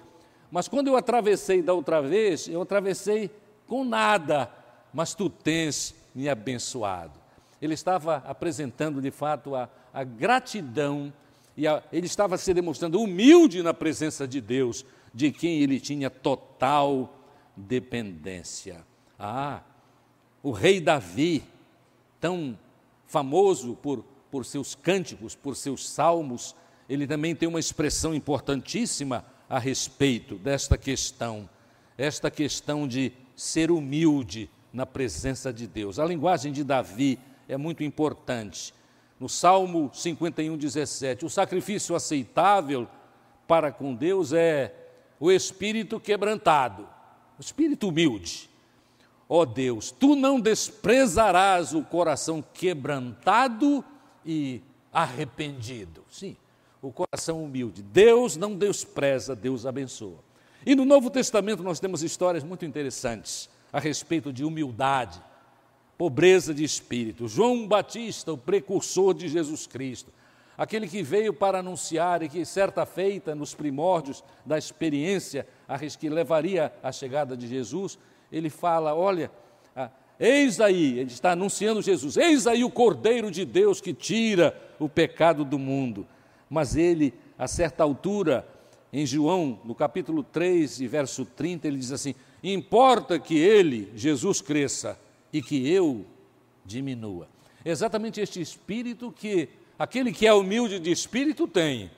Mas 0.50 0.66
quando 0.66 0.88
eu 0.88 0.96
atravessei 0.96 1.62
da 1.62 1.72
outra 1.72 2.00
vez, 2.00 2.48
eu 2.48 2.62
atravessei 2.62 3.30
com 3.66 3.84
nada, 3.84 4.50
mas 4.92 5.14
tu 5.14 5.30
tens 5.30 5.94
me 6.14 6.28
abençoado. 6.28 7.20
Ele 7.60 7.74
estava 7.74 8.16
apresentando 8.26 9.00
de 9.00 9.10
fato 9.10 9.54
a, 9.54 9.68
a 9.92 10.02
gratidão 10.02 11.12
e 11.56 11.66
a, 11.66 11.82
ele 11.92 12.06
estava 12.06 12.38
se 12.38 12.54
demonstrando 12.54 13.00
humilde 13.00 13.62
na 13.62 13.74
presença 13.74 14.26
de 14.26 14.40
Deus, 14.40 14.84
de 15.12 15.30
quem 15.30 15.60
ele 15.60 15.78
tinha 15.78 16.08
total 16.08 17.14
dependência. 17.54 18.84
Ah, 19.18 19.60
o 20.42 20.50
rei 20.50 20.80
Davi, 20.80 21.44
tão 22.18 22.58
famoso 23.06 23.76
por, 23.76 24.04
por 24.30 24.44
seus 24.44 24.74
cânticos, 24.74 25.34
por 25.34 25.56
seus 25.56 25.88
salmos, 25.88 26.54
ele 26.88 27.06
também 27.06 27.34
tem 27.34 27.48
uma 27.48 27.60
expressão 27.60 28.14
importantíssima 28.14 29.24
a 29.48 29.58
respeito 29.58 30.36
desta 30.36 30.78
questão, 30.78 31.48
esta 31.98 32.30
questão 32.30 32.86
de 32.86 33.12
ser 33.34 33.70
humilde 33.70 34.50
na 34.72 34.86
presença 34.86 35.52
de 35.52 35.66
Deus. 35.66 35.98
A 35.98 36.04
linguagem 36.04 36.52
de 36.52 36.62
Davi 36.62 37.18
é 37.48 37.56
muito 37.56 37.82
importante. 37.82 38.72
No 39.18 39.28
Salmo 39.28 39.90
51, 39.92 40.56
17, 40.56 41.24
o 41.24 41.30
sacrifício 41.30 41.94
aceitável 41.94 42.88
para 43.46 43.72
com 43.72 43.94
Deus 43.94 44.32
é 44.32 44.74
o 45.18 45.30
espírito 45.30 46.00
quebrantado, 46.00 46.88
o 47.38 47.40
espírito 47.40 47.88
humilde. 47.88 48.48
Ó 49.28 49.42
oh 49.42 49.46
Deus, 49.46 49.90
tu 49.90 50.16
não 50.16 50.40
desprezarás 50.40 51.74
o 51.74 51.82
coração 51.82 52.42
quebrantado 52.54 53.84
e 54.24 54.62
arrependido. 54.92 56.04
Sim, 56.10 56.36
o 56.82 56.92
coração 56.92 57.42
humilde. 57.42 57.82
Deus 57.82 58.36
não 58.36 58.56
despreza, 58.56 59.34
Deus 59.36 59.66
abençoa. 59.66 60.18
E 60.64 60.74
no 60.74 60.84
Novo 60.84 61.10
Testamento 61.10 61.62
nós 61.62 61.80
temos 61.80 62.02
histórias 62.02 62.44
muito 62.44 62.64
interessantes 62.64 63.48
a 63.72 63.78
respeito 63.78 64.32
de 64.32 64.44
humildade, 64.44 65.22
pobreza 65.96 66.52
de 66.52 66.64
espírito. 66.64 67.28
João 67.28 67.66
Batista, 67.66 68.32
o 68.32 68.38
precursor 68.38 69.14
de 69.14 69.28
Jesus 69.28 69.66
Cristo, 69.66 70.12
aquele 70.56 70.86
que 70.86 71.02
veio 71.02 71.32
para 71.32 71.60
anunciar 71.60 72.22
e 72.22 72.28
que, 72.28 72.44
certa 72.44 72.84
feita, 72.84 73.34
nos 73.34 73.54
primórdios 73.54 74.22
da 74.44 74.58
experiência 74.58 75.46
que 75.98 76.08
levaria 76.08 76.72
à 76.82 76.92
chegada 76.92 77.36
de 77.36 77.46
Jesus, 77.46 77.98
ele 78.30 78.50
fala: 78.50 78.94
Olha, 78.94 79.30
eis 80.20 80.60
aí, 80.60 80.98
ele 80.98 81.10
está 81.10 81.32
anunciando 81.32 81.82
Jesus, 81.82 82.16
eis 82.16 82.46
aí 82.46 82.62
o 82.62 82.70
Cordeiro 82.70 83.30
de 83.30 83.44
Deus 83.44 83.80
que 83.80 83.92
tira 83.92 84.54
o 84.78 84.88
pecado 84.88 85.44
do 85.44 85.58
mundo 85.58 86.06
mas 86.50 86.74
ele, 86.74 87.14
a 87.38 87.46
certa 87.46 87.84
altura, 87.84 88.46
em 88.92 89.06
João, 89.06 89.60
no 89.64 89.72
capítulo 89.72 90.24
3 90.24 90.80
e 90.80 90.88
verso 90.88 91.24
30, 91.24 91.68
ele 91.68 91.78
diz 91.78 91.92
assim: 91.92 92.12
Importa 92.42 93.20
que 93.20 93.38
ele, 93.38 93.88
Jesus, 93.94 94.40
cresça 94.40 94.98
e 95.32 95.40
que 95.40 95.70
eu 95.70 96.04
diminua. 96.64 97.28
Exatamente 97.64 98.20
este 98.20 98.40
espírito 98.40 99.12
que 99.12 99.48
aquele 99.78 100.12
que 100.12 100.26
é 100.26 100.34
humilde 100.34 100.80
de 100.80 100.90
espírito 100.90 101.46
tem. 101.46 101.88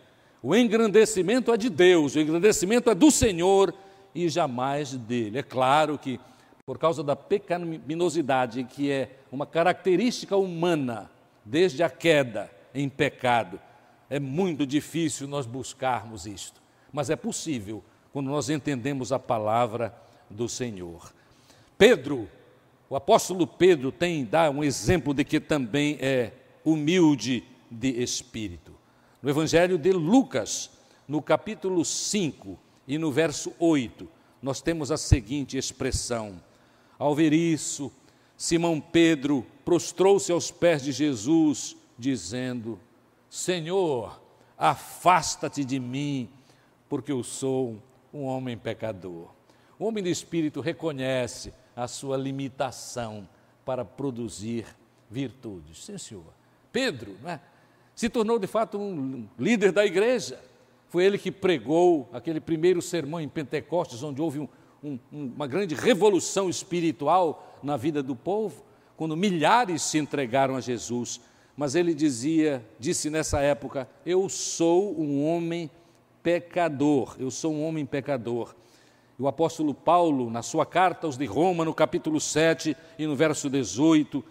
O 0.43 0.55
engrandecimento 0.55 1.53
é 1.53 1.57
de 1.57 1.71
Deus, 1.71 2.15
o 2.15 2.21
engrandecimento 2.21 2.91
é 2.91 2.95
do 2.95 3.11
Senhor 3.11 3.73
e 4.15 4.29
jamais 4.29 4.93
dele. 4.93 5.39
É 5.39 5.43
claro 5.43 5.97
que, 5.97 6.21
por 6.65 6.79
causa 6.79 7.03
da 7.03 7.17
pecaminosidade, 7.17 8.65
que 8.65 8.91
é 8.91 9.17
uma 9.31 9.47
característica 9.47 10.37
humana, 10.37 11.11
desde 11.45 11.83
a 11.83 11.91
queda 11.91 12.51
em 12.73 12.89
pecado, 12.89 13.61
é 14.09 14.21
muito 14.21 14.65
difícil 14.65 15.27
nós 15.27 15.45
buscarmos 15.45 16.27
isto, 16.27 16.63
mas 16.93 17.11
é 17.11 17.17
possível 17.17 17.83
quando 18.13 18.29
nós 18.29 18.49
entendemos 18.49 19.11
a 19.11 19.19
palavra 19.19 19.93
do 20.31 20.49
Senhor. 20.49 21.13
Pedro, 21.77 22.29
o 22.89 22.95
apóstolo 22.95 23.47
Pedro 23.47 23.91
tem 23.91 24.25
dá 24.25 24.51
um 24.51 24.63
exemplo 24.63 25.13
de 25.13 25.25
que 25.25 25.41
também 25.41 25.99
é 26.01 26.33
humilde 26.65 27.43
de 27.71 27.89
espírito. 28.03 28.73
No 29.21 29.31
Evangelho 29.31 29.79
de 29.79 29.93
Lucas, 29.93 30.71
no 31.09 31.21
capítulo 31.21 31.85
5 31.85 32.59
e 32.87 32.99
no 32.99 33.11
verso 33.11 33.53
8, 33.59 34.09
nós 34.43 34.61
temos 34.61 34.93
a 34.93 34.97
seguinte 34.97 35.57
expressão: 35.57 36.41
Ao 37.03 37.17
ver 37.17 37.33
isso, 37.33 37.91
Simão 38.37 38.81
Pedro 38.81 39.45
prostrou-se 39.65 40.31
aos 40.31 40.53
pés 40.53 40.85
de 40.85 40.93
Jesus, 40.93 41.77
dizendo: 41.99 42.79
Senhor, 43.29 44.23
afasta-te 44.57 45.65
de 45.65 45.81
mim, 45.81 46.29
porque 46.89 47.11
eu 47.11 47.25
sou 47.25 47.77
um 48.15 48.23
homem 48.23 48.57
pecador. 48.57 49.31
O 49.81 49.87
homem 49.87 50.05
de 50.05 50.11
espírito 50.13 50.61
reconhece 50.61 51.53
a 51.75 51.89
sua 51.89 52.17
limitação 52.17 53.29
para 53.65 53.85
produzir 53.85 54.65
virtudes. 55.11 55.85
Sim, 55.85 55.99
senhor. 55.99 56.33
Pedro 56.71 57.17
é? 57.25 57.41
se 57.97 58.09
tornou 58.09 58.39
de 58.39 58.47
fato 58.47 58.79
um 58.79 59.27
líder 59.37 59.73
da 59.73 59.85
igreja. 59.85 60.41
Foi 60.89 61.05
ele 61.05 61.19
que 61.19 61.33
pregou 61.33 62.09
aquele 62.13 62.41
primeiro 62.41 62.81
sermão 62.81 63.21
em 63.21 63.29
Pentecostes, 63.29 64.05
onde 64.05 64.23
houve 64.23 64.39
um, 64.39 64.49
um, 64.83 64.99
uma 65.13 65.47
grande 65.47 65.75
revolução 65.75 66.49
espiritual 66.49 67.59
na 67.63 67.77
vida 67.77 68.03
do 68.03 68.17
povo, 68.17 68.65
quando 68.97 69.17
milhares 69.17 69.83
se 69.83 69.99
entregaram 69.99 70.57
a 70.57 70.61
Jesus 70.61 71.21
mas 71.57 71.75
ele 71.75 71.95
dizia, 71.95 72.65
disse 72.79 73.11
nessa 73.11 73.41
época: 73.41 73.89
Eu 74.05 74.29
sou 74.29 74.99
um 74.99 75.25
homem 75.25 75.71
pecador, 76.23 77.17
eu 77.19 77.31
sou 77.31 77.53
um 77.53 77.65
homem 77.65 77.85
pecador. 77.85 78.55
O 79.19 79.29
apóstolo 79.29 79.75
Paulo, 79.75 80.31
na 80.31 80.43
sua 80.43 80.65
carta 80.65 81.07
aos 81.07 81.17
de 81.17 81.27
Roma, 81.27 81.65
no 81.65 81.75
capítulo 81.75 82.21
7 82.21 82.77
e 82.99 83.07
no 83.07 83.15
verso 83.15 83.49
18, 83.51 84.25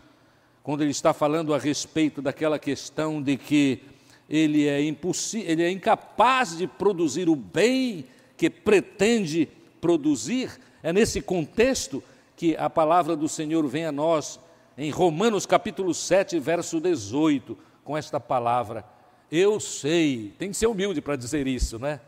quando 0.64 0.82
ele 0.82 0.92
está 0.92 1.14
falando 1.14 1.54
a 1.54 1.58
respeito 1.58 2.22
daquela 2.22 2.58
questão 2.58 3.22
de 3.22 3.38
que 3.38 3.84
ele 4.28 4.68
é, 4.68 4.82
ele 4.82 5.64
é 5.64 5.70
incapaz 5.70 6.58
de 6.58 6.66
produzir 6.66 7.30
o 7.30 7.36
bem 7.36 8.06
que 8.36 8.50
pretende 8.50 9.48
produzir, 9.82 10.58
é 10.84 10.94
nesse 10.94 11.22
contexto 11.22 12.04
que 12.38 12.56
a 12.56 12.70
palavra 12.70 13.16
do 13.16 13.28
Senhor 13.28 13.68
vem 13.68 13.86
a 13.86 13.92
nós 13.92 14.40
em 14.78 14.90
Romanos 14.90 15.46
capítulo 15.46 15.94
7, 15.94 16.40
verso 16.40 16.80
18, 16.80 17.58
com 17.84 17.98
esta 17.98 18.20
palavra: 18.20 18.86
Eu 19.30 19.60
sei, 19.60 20.34
tem 20.38 20.52
que 20.52 20.58
ser 20.58 20.68
humilde 20.68 21.02
para 21.02 21.16
dizer 21.16 21.48
isso, 21.48 21.78
né? 21.78 22.00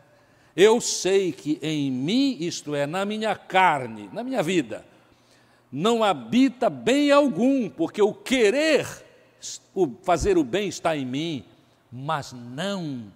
Eu 0.56 0.80
sei 0.80 1.32
que 1.32 1.58
em 1.60 1.90
mim, 1.90 2.36
isto 2.40 2.74
é, 2.74 2.86
na 2.86 3.04
minha 3.04 3.34
carne, 3.34 4.08
na 4.12 4.22
minha 4.22 4.42
vida, 4.42 4.86
não 5.70 6.04
habita 6.04 6.70
bem 6.70 7.10
algum, 7.10 7.68
porque 7.68 8.00
o 8.00 8.14
querer 8.14 8.86
o 9.74 9.90
fazer 10.02 10.38
o 10.38 10.44
bem 10.44 10.68
está 10.68 10.96
em 10.96 11.04
mim, 11.04 11.44
mas 11.90 12.32
não 12.32 13.12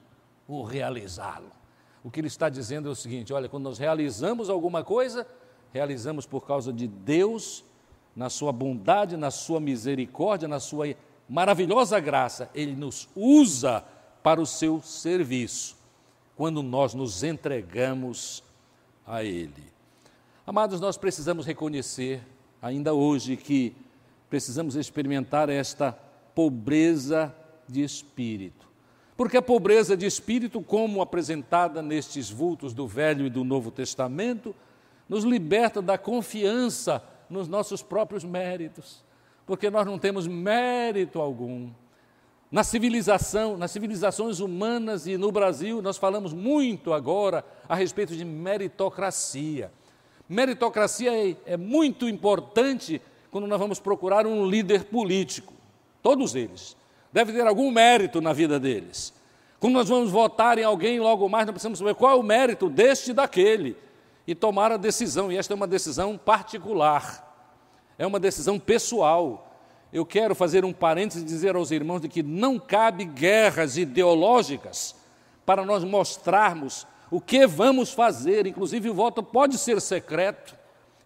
o 0.46 0.62
realizá-lo. 0.62 1.57
O 2.02 2.10
que 2.10 2.20
ele 2.20 2.28
está 2.28 2.48
dizendo 2.48 2.88
é 2.88 2.92
o 2.92 2.96
seguinte: 2.96 3.32
olha, 3.32 3.48
quando 3.48 3.64
nós 3.64 3.78
realizamos 3.78 4.48
alguma 4.48 4.84
coisa, 4.84 5.26
realizamos 5.72 6.26
por 6.26 6.46
causa 6.46 6.72
de 6.72 6.86
Deus, 6.86 7.64
na 8.14 8.28
sua 8.28 8.52
bondade, 8.52 9.16
na 9.16 9.30
sua 9.30 9.60
misericórdia, 9.60 10.48
na 10.48 10.60
sua 10.60 10.94
maravilhosa 11.28 12.00
graça, 12.00 12.50
ele 12.54 12.74
nos 12.74 13.08
usa 13.14 13.84
para 14.22 14.40
o 14.40 14.46
seu 14.46 14.80
serviço, 14.80 15.76
quando 16.36 16.62
nós 16.62 16.94
nos 16.94 17.22
entregamos 17.22 18.42
a 19.06 19.22
ele. 19.22 19.72
Amados, 20.46 20.80
nós 20.80 20.96
precisamos 20.96 21.46
reconhecer 21.46 22.22
ainda 22.60 22.92
hoje 22.94 23.36
que 23.36 23.76
precisamos 24.28 24.76
experimentar 24.76 25.48
esta 25.48 25.92
pobreza 26.34 27.34
de 27.68 27.82
espírito. 27.82 28.67
Porque 29.18 29.36
a 29.36 29.42
pobreza 29.42 29.96
de 29.96 30.06
espírito, 30.06 30.62
como 30.62 31.02
apresentada 31.02 31.82
nestes 31.82 32.30
vultos 32.30 32.72
do 32.72 32.86
Velho 32.86 33.26
e 33.26 33.30
do 33.30 33.42
Novo 33.42 33.72
Testamento, 33.72 34.54
nos 35.08 35.24
liberta 35.24 35.82
da 35.82 35.98
confiança 35.98 37.02
nos 37.28 37.48
nossos 37.48 37.82
próprios 37.82 38.22
méritos, 38.22 39.02
porque 39.44 39.70
nós 39.70 39.84
não 39.84 39.98
temos 39.98 40.28
mérito 40.28 41.20
algum. 41.20 41.68
Na 42.48 42.62
civilização, 42.62 43.56
nas 43.56 43.72
civilizações 43.72 44.38
humanas 44.38 45.08
e 45.08 45.16
no 45.16 45.32
Brasil, 45.32 45.82
nós 45.82 45.96
falamos 45.96 46.32
muito 46.32 46.92
agora 46.92 47.44
a 47.68 47.74
respeito 47.74 48.14
de 48.14 48.24
meritocracia. 48.24 49.72
Meritocracia 50.28 51.10
é, 51.12 51.36
é 51.44 51.56
muito 51.56 52.08
importante 52.08 53.02
quando 53.32 53.48
nós 53.48 53.58
vamos 53.58 53.80
procurar 53.80 54.28
um 54.28 54.46
líder 54.46 54.84
político. 54.84 55.54
Todos 56.00 56.36
eles. 56.36 56.76
Deve 57.12 57.32
ter 57.32 57.46
algum 57.46 57.70
mérito 57.70 58.20
na 58.20 58.32
vida 58.32 58.60
deles. 58.60 59.12
Quando 59.60 59.74
nós 59.74 59.88
vamos 59.88 60.10
votar 60.10 60.58
em 60.58 60.64
alguém 60.64 61.00
logo 61.00 61.28
mais, 61.28 61.46
nós 61.46 61.52
precisamos 61.52 61.78
saber 61.78 61.94
qual 61.94 62.12
é 62.12 62.20
o 62.20 62.22
mérito 62.22 62.68
deste 62.68 63.10
e 63.10 63.14
daquele 63.14 63.76
e 64.26 64.34
tomar 64.34 64.70
a 64.70 64.76
decisão. 64.76 65.32
E 65.32 65.36
esta 65.36 65.52
é 65.52 65.56
uma 65.56 65.66
decisão 65.66 66.16
particular, 66.16 67.24
é 67.98 68.06
uma 68.06 68.20
decisão 68.20 68.58
pessoal. 68.58 69.50
Eu 69.92 70.04
quero 70.04 70.34
fazer 70.34 70.64
um 70.64 70.72
parênteses 70.72 71.22
e 71.22 71.26
dizer 71.26 71.56
aos 71.56 71.70
irmãos 71.70 72.00
de 72.00 72.08
que 72.08 72.22
não 72.22 72.58
cabe 72.58 73.04
guerras 73.04 73.76
ideológicas 73.76 74.94
para 75.46 75.64
nós 75.64 75.82
mostrarmos 75.82 76.86
o 77.10 77.20
que 77.20 77.46
vamos 77.46 77.90
fazer. 77.90 78.46
Inclusive, 78.46 78.90
o 78.90 78.94
voto 78.94 79.22
pode 79.22 79.56
ser 79.56 79.80
secreto. 79.80 80.54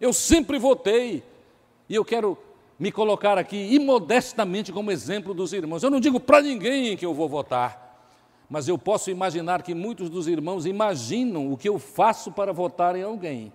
Eu 0.01 0.11
sempre 0.11 0.59
votei 0.59 1.23
e 1.87 1.95
eu 1.95 2.03
quero 2.03 2.37
me 2.79 2.91
colocar 2.91 3.37
aqui 3.37 3.73
imodestamente 3.73 4.71
como 4.71 4.91
exemplo 4.91 5.33
dos 5.33 5.53
irmãos. 5.53 5.83
Eu 5.83 5.89
não 5.89 5.99
digo 5.99 6.19
para 6.19 6.41
ninguém 6.41 6.97
que 6.97 7.05
eu 7.05 7.13
vou 7.13 7.29
votar, 7.29 7.83
mas 8.49 8.67
eu 8.67 8.77
posso 8.77 9.09
imaginar 9.09 9.61
que 9.61 9.73
muitos 9.73 10.09
dos 10.09 10.27
irmãos 10.27 10.65
imaginam 10.65 11.51
o 11.51 11.57
que 11.57 11.69
eu 11.69 11.79
faço 11.79 12.31
para 12.31 12.51
votar 12.51 12.95
em 12.95 13.03
alguém. 13.03 13.53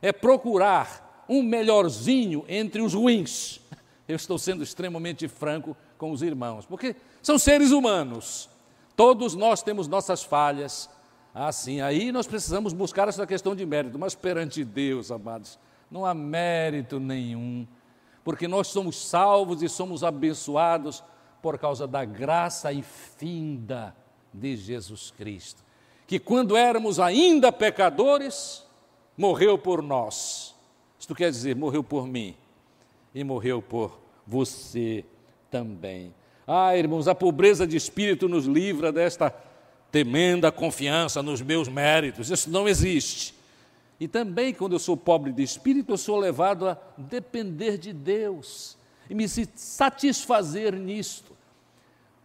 É 0.00 0.12
procurar 0.12 1.24
um 1.28 1.42
melhorzinho 1.42 2.44
entre 2.48 2.80
os 2.80 2.94
ruins. 2.94 3.60
Eu 4.06 4.16
estou 4.16 4.38
sendo 4.38 4.62
extremamente 4.62 5.28
franco 5.28 5.76
com 5.98 6.10
os 6.10 6.22
irmãos, 6.22 6.64
porque 6.64 6.96
são 7.20 7.38
seres 7.38 7.70
humanos. 7.70 8.48
Todos 8.96 9.34
nós 9.34 9.62
temos 9.62 9.86
nossas 9.86 10.22
falhas. 10.22 10.88
Assim, 11.34 11.80
aí 11.80 12.10
nós 12.10 12.26
precisamos 12.26 12.72
buscar 12.72 13.06
essa 13.06 13.26
questão 13.26 13.54
de 13.54 13.64
mérito, 13.66 13.98
mas 13.98 14.14
perante 14.14 14.64
Deus, 14.64 15.10
amados, 15.10 15.58
não 15.90 16.04
há 16.04 16.14
mérito 16.14 16.98
nenhum, 16.98 17.66
porque 18.28 18.46
nós 18.46 18.66
somos 18.66 19.08
salvos 19.08 19.62
e 19.62 19.70
somos 19.70 20.04
abençoados 20.04 21.02
por 21.40 21.56
causa 21.56 21.86
da 21.86 22.04
graça 22.04 22.70
e 22.70 22.82
finda 22.82 23.96
de 24.34 24.54
Jesus 24.54 25.10
Cristo, 25.10 25.64
que 26.06 26.18
quando 26.18 26.54
éramos 26.54 27.00
ainda 27.00 27.50
pecadores, 27.50 28.66
morreu 29.16 29.56
por 29.56 29.80
nós. 29.80 30.54
Isto 30.98 31.14
quer 31.14 31.30
dizer, 31.30 31.56
morreu 31.56 31.82
por 31.82 32.06
mim 32.06 32.36
e 33.14 33.24
morreu 33.24 33.62
por 33.62 33.98
você 34.26 35.06
também. 35.50 36.14
Ah, 36.46 36.76
irmãos, 36.76 37.08
a 37.08 37.14
pobreza 37.14 37.66
de 37.66 37.78
espírito 37.78 38.28
nos 38.28 38.44
livra 38.44 38.92
desta 38.92 39.34
temenda 39.90 40.52
confiança 40.52 41.22
nos 41.22 41.40
meus 41.40 41.66
méritos. 41.66 42.30
Isso 42.30 42.50
não 42.50 42.68
existe. 42.68 43.37
E 44.00 44.06
também, 44.06 44.54
quando 44.54 44.74
eu 44.74 44.78
sou 44.78 44.96
pobre 44.96 45.32
de 45.32 45.42
espírito, 45.42 45.92
eu 45.92 45.98
sou 45.98 46.16
levado 46.16 46.68
a 46.68 46.78
depender 46.96 47.78
de 47.78 47.92
Deus 47.92 48.76
e 49.10 49.14
me 49.14 49.26
satisfazer 49.28 50.74
nisto. 50.74 51.36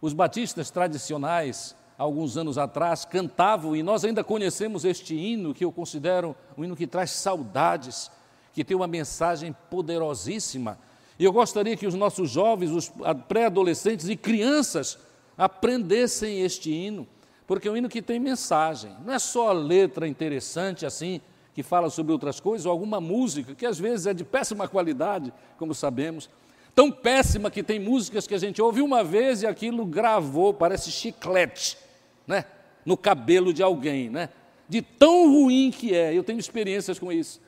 Os 0.00 0.12
batistas 0.12 0.70
tradicionais 0.70 1.74
alguns 1.96 2.36
anos 2.36 2.58
atrás, 2.58 3.04
cantavam, 3.04 3.74
e 3.76 3.82
nós 3.82 4.04
ainda 4.04 4.24
conhecemos 4.24 4.84
este 4.84 5.14
hino, 5.14 5.54
que 5.54 5.64
eu 5.64 5.72
considero 5.72 6.34
um 6.56 6.64
hino 6.64 6.76
que 6.76 6.86
traz 6.86 7.10
saudades, 7.10 8.10
que 8.52 8.64
tem 8.64 8.76
uma 8.76 8.86
mensagem 8.86 9.54
poderosíssima. 9.70 10.78
E 11.18 11.24
eu 11.24 11.32
gostaria 11.32 11.76
que 11.76 11.86
os 11.86 11.94
nossos 11.94 12.30
jovens, 12.30 12.70
os 12.70 12.92
pré-adolescentes 13.28 14.08
e 14.08 14.16
crianças 14.16 14.98
aprendessem 15.38 16.40
este 16.40 16.70
hino, 16.72 17.06
porque 17.46 17.68
é 17.68 17.70
um 17.70 17.76
hino 17.76 17.88
que 17.88 18.02
tem 18.02 18.18
mensagem, 18.18 18.94
não 19.04 19.12
é 19.12 19.18
só 19.18 19.50
a 19.50 19.52
letra 19.52 20.08
interessante 20.08 20.86
assim, 20.86 21.20
que 21.54 21.62
fala 21.62 21.88
sobre 21.88 22.12
outras 22.12 22.40
coisas, 22.40 22.66
ou 22.66 22.72
alguma 22.72 23.00
música, 23.00 23.54
que 23.54 23.64
às 23.64 23.78
vezes 23.78 24.06
é 24.06 24.12
de 24.12 24.24
péssima 24.24 24.66
qualidade, 24.66 25.32
como 25.56 25.72
sabemos, 25.72 26.28
tão 26.74 26.90
péssima 26.90 27.50
que 27.50 27.62
tem 27.62 27.78
músicas 27.78 28.26
que 28.26 28.34
a 28.34 28.38
gente 28.38 28.60
ouve 28.60 28.82
uma 28.82 29.04
vez 29.04 29.42
e 29.42 29.46
aquilo 29.46 29.86
gravou, 29.86 30.52
parece 30.52 30.90
chiclete 30.90 31.78
né? 32.26 32.44
no 32.84 32.96
cabelo 32.96 33.52
de 33.52 33.62
alguém, 33.62 34.10
né? 34.10 34.28
de 34.68 34.82
tão 34.82 35.30
ruim 35.32 35.70
que 35.70 35.94
é. 35.94 36.12
Eu 36.12 36.24
tenho 36.24 36.38
experiências 36.38 36.98
com 36.98 37.12
isso. 37.12 37.40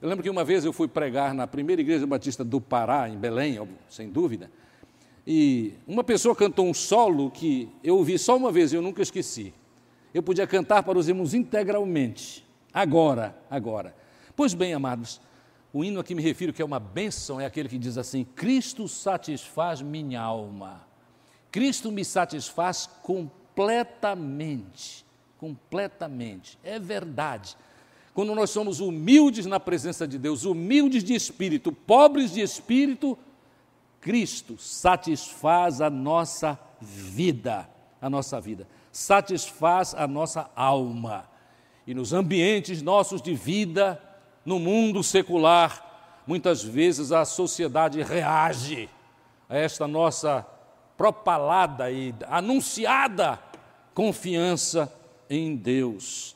Eu 0.00 0.08
lembro 0.08 0.22
que 0.22 0.30
uma 0.30 0.44
vez 0.44 0.64
eu 0.64 0.72
fui 0.72 0.88
pregar 0.88 1.34
na 1.34 1.46
primeira 1.46 1.82
igreja 1.82 2.06
batista 2.06 2.42
do 2.42 2.60
Pará, 2.60 3.08
em 3.08 3.16
Belém, 3.16 3.58
sem 3.88 4.08
dúvida, 4.10 4.50
e 5.26 5.72
uma 5.86 6.04
pessoa 6.04 6.36
cantou 6.36 6.66
um 6.66 6.74
solo 6.74 7.30
que 7.30 7.68
eu 7.82 7.96
ouvi 7.96 8.18
só 8.18 8.36
uma 8.36 8.52
vez 8.52 8.72
e 8.72 8.76
eu 8.76 8.82
nunca 8.82 9.00
esqueci. 9.00 9.54
Eu 10.12 10.22
podia 10.22 10.46
cantar 10.46 10.82
para 10.82 10.98
os 10.98 11.08
irmãos 11.08 11.32
integralmente, 11.32 12.43
agora, 12.74 13.36
agora. 13.48 13.94
Pois 14.34 14.52
bem, 14.52 14.74
amados, 14.74 15.20
o 15.72 15.84
hino 15.84 16.00
a 16.00 16.04
que 16.04 16.14
me 16.14 16.22
refiro 16.22 16.52
que 16.52 16.60
é 16.60 16.64
uma 16.64 16.80
bênção 16.80 17.40
é 17.40 17.46
aquele 17.46 17.68
que 17.68 17.78
diz 17.78 17.96
assim: 17.96 18.24
Cristo 18.24 18.88
satisfaz 18.88 19.80
minha 19.80 20.20
alma, 20.20 20.84
Cristo 21.50 21.92
me 21.92 22.04
satisfaz 22.04 22.88
completamente 23.02 25.04
completamente. 25.44 26.58
É 26.64 26.78
verdade. 26.78 27.54
Quando 28.14 28.34
nós 28.34 28.48
somos 28.48 28.80
humildes 28.80 29.44
na 29.44 29.60
presença 29.60 30.08
de 30.08 30.18
Deus, 30.18 30.44
humildes 30.44 31.04
de 31.04 31.14
espírito, 31.14 31.70
pobres 31.70 32.32
de 32.32 32.40
espírito, 32.40 33.18
Cristo 34.00 34.56
satisfaz 34.56 35.82
a 35.82 35.90
nossa 35.90 36.58
vida, 36.80 37.68
a 38.00 38.08
nossa 38.08 38.40
vida, 38.40 38.66
satisfaz 38.90 39.94
a 39.94 40.06
nossa 40.06 40.50
alma. 40.56 41.28
E 41.86 41.94
nos 41.94 42.12
ambientes 42.12 42.82
nossos 42.82 43.20
de 43.20 43.34
vida, 43.34 44.00
no 44.44 44.58
mundo 44.58 45.02
secular, 45.02 46.22
muitas 46.26 46.62
vezes 46.62 47.12
a 47.12 47.24
sociedade 47.24 48.02
reage 48.02 48.88
a 49.48 49.56
esta 49.56 49.86
nossa 49.86 50.46
propalada 50.96 51.90
e 51.90 52.14
anunciada 52.28 53.38
confiança 53.92 54.92
em 55.28 55.54
Deus. 55.54 56.34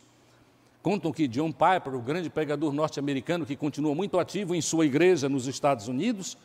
Contam 0.83 1.13
que 1.13 1.27
John 1.27 1.51
Piper, 1.51 1.95
o 1.95 2.01
grande 2.01 2.31
pregador 2.31 2.73
norte-americano 2.73 3.45
que 3.45 3.57
continua 3.57 3.95
muito 3.95 4.19
ativo 4.19 4.55
em 4.55 4.61
sua 4.61 4.87
igreja 4.87 5.29
nos 5.29 5.47
Estados 5.47 5.89
Unidos, 5.89 6.37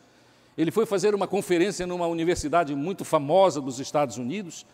ele 0.56 0.70
foi 0.70 0.86
fazer 0.86 1.14
uma 1.14 1.26
conferência 1.26 1.86
numa 1.86 2.06
universidade 2.06 2.74
muito 2.74 3.04
famosa 3.04 3.60
dos 3.60 3.80
Estados 3.80 4.18
Unidos, 4.18 4.64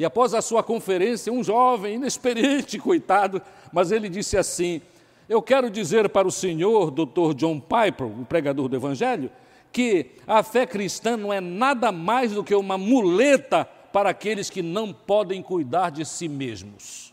e 0.00 0.04
após 0.06 0.32
a 0.32 0.40
sua 0.40 0.62
conferência, 0.62 1.30
um 1.30 1.44
jovem, 1.44 1.96
inexperiente, 1.96 2.78
coitado, 2.80 3.42
mas 3.70 3.92
ele 3.92 4.08
disse 4.08 4.34
assim: 4.34 4.80
Eu 5.28 5.42
quero 5.42 5.68
dizer 5.68 6.08
para 6.08 6.26
o 6.26 6.30
senhor, 6.30 6.90
doutor 6.90 7.34
John 7.34 7.60
Piper, 7.60 8.06
o 8.06 8.24
pregador 8.24 8.66
do 8.66 8.74
Evangelho, 8.74 9.30
que 9.70 10.12
a 10.26 10.42
fé 10.42 10.64
cristã 10.64 11.18
não 11.18 11.30
é 11.30 11.38
nada 11.38 11.92
mais 11.92 12.32
do 12.32 12.42
que 12.42 12.54
uma 12.54 12.78
muleta 12.78 13.66
para 13.92 14.08
aqueles 14.08 14.48
que 14.48 14.62
não 14.62 14.90
podem 14.90 15.42
cuidar 15.42 15.90
de 15.90 16.06
si 16.06 16.30
mesmos. 16.30 17.12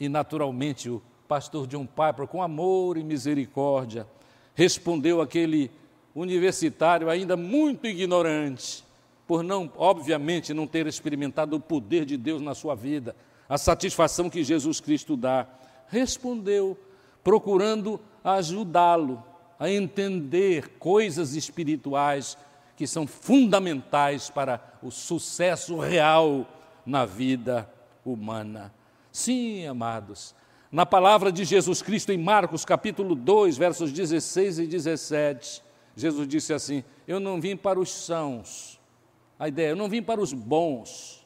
E, 0.00 0.08
naturalmente, 0.08 0.90
o 0.90 1.00
pastor 1.28 1.68
John 1.68 1.86
Piper, 1.86 2.26
com 2.26 2.42
amor 2.42 2.98
e 2.98 3.04
misericórdia, 3.04 4.04
respondeu 4.52 5.20
aquele 5.20 5.70
universitário 6.12 7.08
ainda 7.08 7.36
muito 7.36 7.86
ignorante, 7.86 8.82
por 9.28 9.44
não, 9.44 9.70
obviamente, 9.76 10.54
não 10.54 10.66
ter 10.66 10.86
experimentado 10.86 11.54
o 11.54 11.60
poder 11.60 12.06
de 12.06 12.16
Deus 12.16 12.40
na 12.40 12.54
sua 12.54 12.74
vida, 12.74 13.14
a 13.46 13.58
satisfação 13.58 14.30
que 14.30 14.42
Jesus 14.42 14.80
Cristo 14.80 15.18
dá. 15.18 15.46
Respondeu, 15.86 16.78
procurando 17.22 18.00
ajudá-lo 18.24 19.22
a 19.60 19.70
entender 19.70 20.78
coisas 20.78 21.34
espirituais 21.34 22.38
que 22.74 22.86
são 22.86 23.06
fundamentais 23.06 24.30
para 24.30 24.62
o 24.82 24.90
sucesso 24.90 25.78
real 25.78 26.46
na 26.86 27.04
vida 27.04 27.70
humana. 28.06 28.72
Sim, 29.12 29.66
amados, 29.66 30.34
na 30.72 30.86
palavra 30.86 31.30
de 31.30 31.44
Jesus 31.44 31.82
Cristo 31.82 32.12
em 32.12 32.18
Marcos 32.18 32.64
capítulo 32.64 33.14
2, 33.14 33.58
versos 33.58 33.92
16 33.92 34.60
e 34.60 34.66
17, 34.66 35.62
Jesus 35.94 36.26
disse 36.26 36.54
assim: 36.54 36.82
Eu 37.06 37.20
não 37.20 37.38
vim 37.38 37.56
para 37.56 37.78
os 37.78 37.90
sãos, 37.90 38.77
a 39.38 39.48
ideia, 39.48 39.70
eu 39.70 39.76
não 39.76 39.88
vim 39.88 40.02
para 40.02 40.20
os 40.20 40.32
bons, 40.32 41.24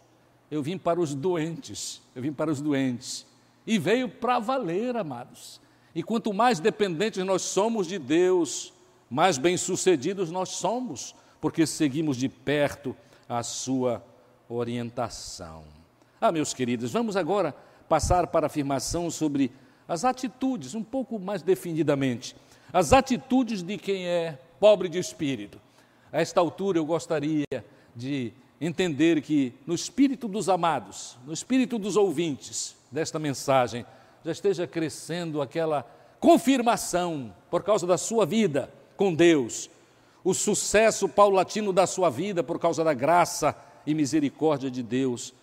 eu 0.50 0.62
vim 0.62 0.76
para 0.76 1.00
os 1.00 1.14
doentes, 1.14 2.02
eu 2.14 2.22
vim 2.22 2.32
para 2.32 2.50
os 2.50 2.60
doentes. 2.60 3.26
E 3.66 3.78
veio 3.78 4.08
para 4.08 4.38
valer, 4.38 4.96
amados. 4.96 5.60
E 5.94 6.02
quanto 6.02 6.32
mais 6.32 6.60
dependentes 6.60 7.24
nós 7.24 7.42
somos 7.42 7.86
de 7.86 7.98
Deus, 7.98 8.72
mais 9.08 9.38
bem-sucedidos 9.38 10.30
nós 10.30 10.50
somos, 10.50 11.14
porque 11.40 11.66
seguimos 11.66 12.16
de 12.16 12.28
perto 12.28 12.94
a 13.28 13.42
sua 13.42 14.04
orientação. 14.48 15.64
Ah, 16.20 16.30
meus 16.30 16.52
queridos, 16.52 16.92
vamos 16.92 17.16
agora 17.16 17.54
passar 17.88 18.26
para 18.26 18.46
a 18.46 18.48
afirmação 18.48 19.10
sobre 19.10 19.50
as 19.88 20.04
atitudes, 20.04 20.74
um 20.74 20.82
pouco 20.82 21.18
mais 21.18 21.42
definidamente. 21.42 22.36
As 22.72 22.92
atitudes 22.92 23.62
de 23.62 23.76
quem 23.76 24.06
é 24.06 24.38
pobre 24.60 24.88
de 24.88 24.98
espírito. 24.98 25.60
A 26.12 26.20
esta 26.20 26.40
altura 26.40 26.78
eu 26.78 26.84
gostaria 26.84 27.44
de 27.94 28.32
entender 28.60 29.20
que 29.20 29.52
no 29.66 29.74
espírito 29.74 30.28
dos 30.28 30.48
amados, 30.48 31.18
no 31.26 31.32
espírito 31.32 31.78
dos 31.78 31.96
ouvintes 31.96 32.76
desta 32.90 33.18
mensagem, 33.18 33.84
já 34.24 34.30
esteja 34.30 34.66
crescendo 34.66 35.42
aquela 35.42 35.82
confirmação 36.20 37.34
por 37.50 37.62
causa 37.64 37.86
da 37.86 37.98
sua 37.98 38.24
vida 38.24 38.72
com 38.96 39.12
Deus, 39.12 39.68
o 40.22 40.32
sucesso 40.32 41.08
paulatino 41.08 41.72
da 41.72 41.86
sua 41.86 42.08
vida 42.08 42.44
por 42.44 42.58
causa 42.60 42.84
da 42.84 42.94
graça 42.94 43.56
e 43.84 43.92
misericórdia 43.94 44.70
de 44.70 44.82
Deus. 44.82 45.34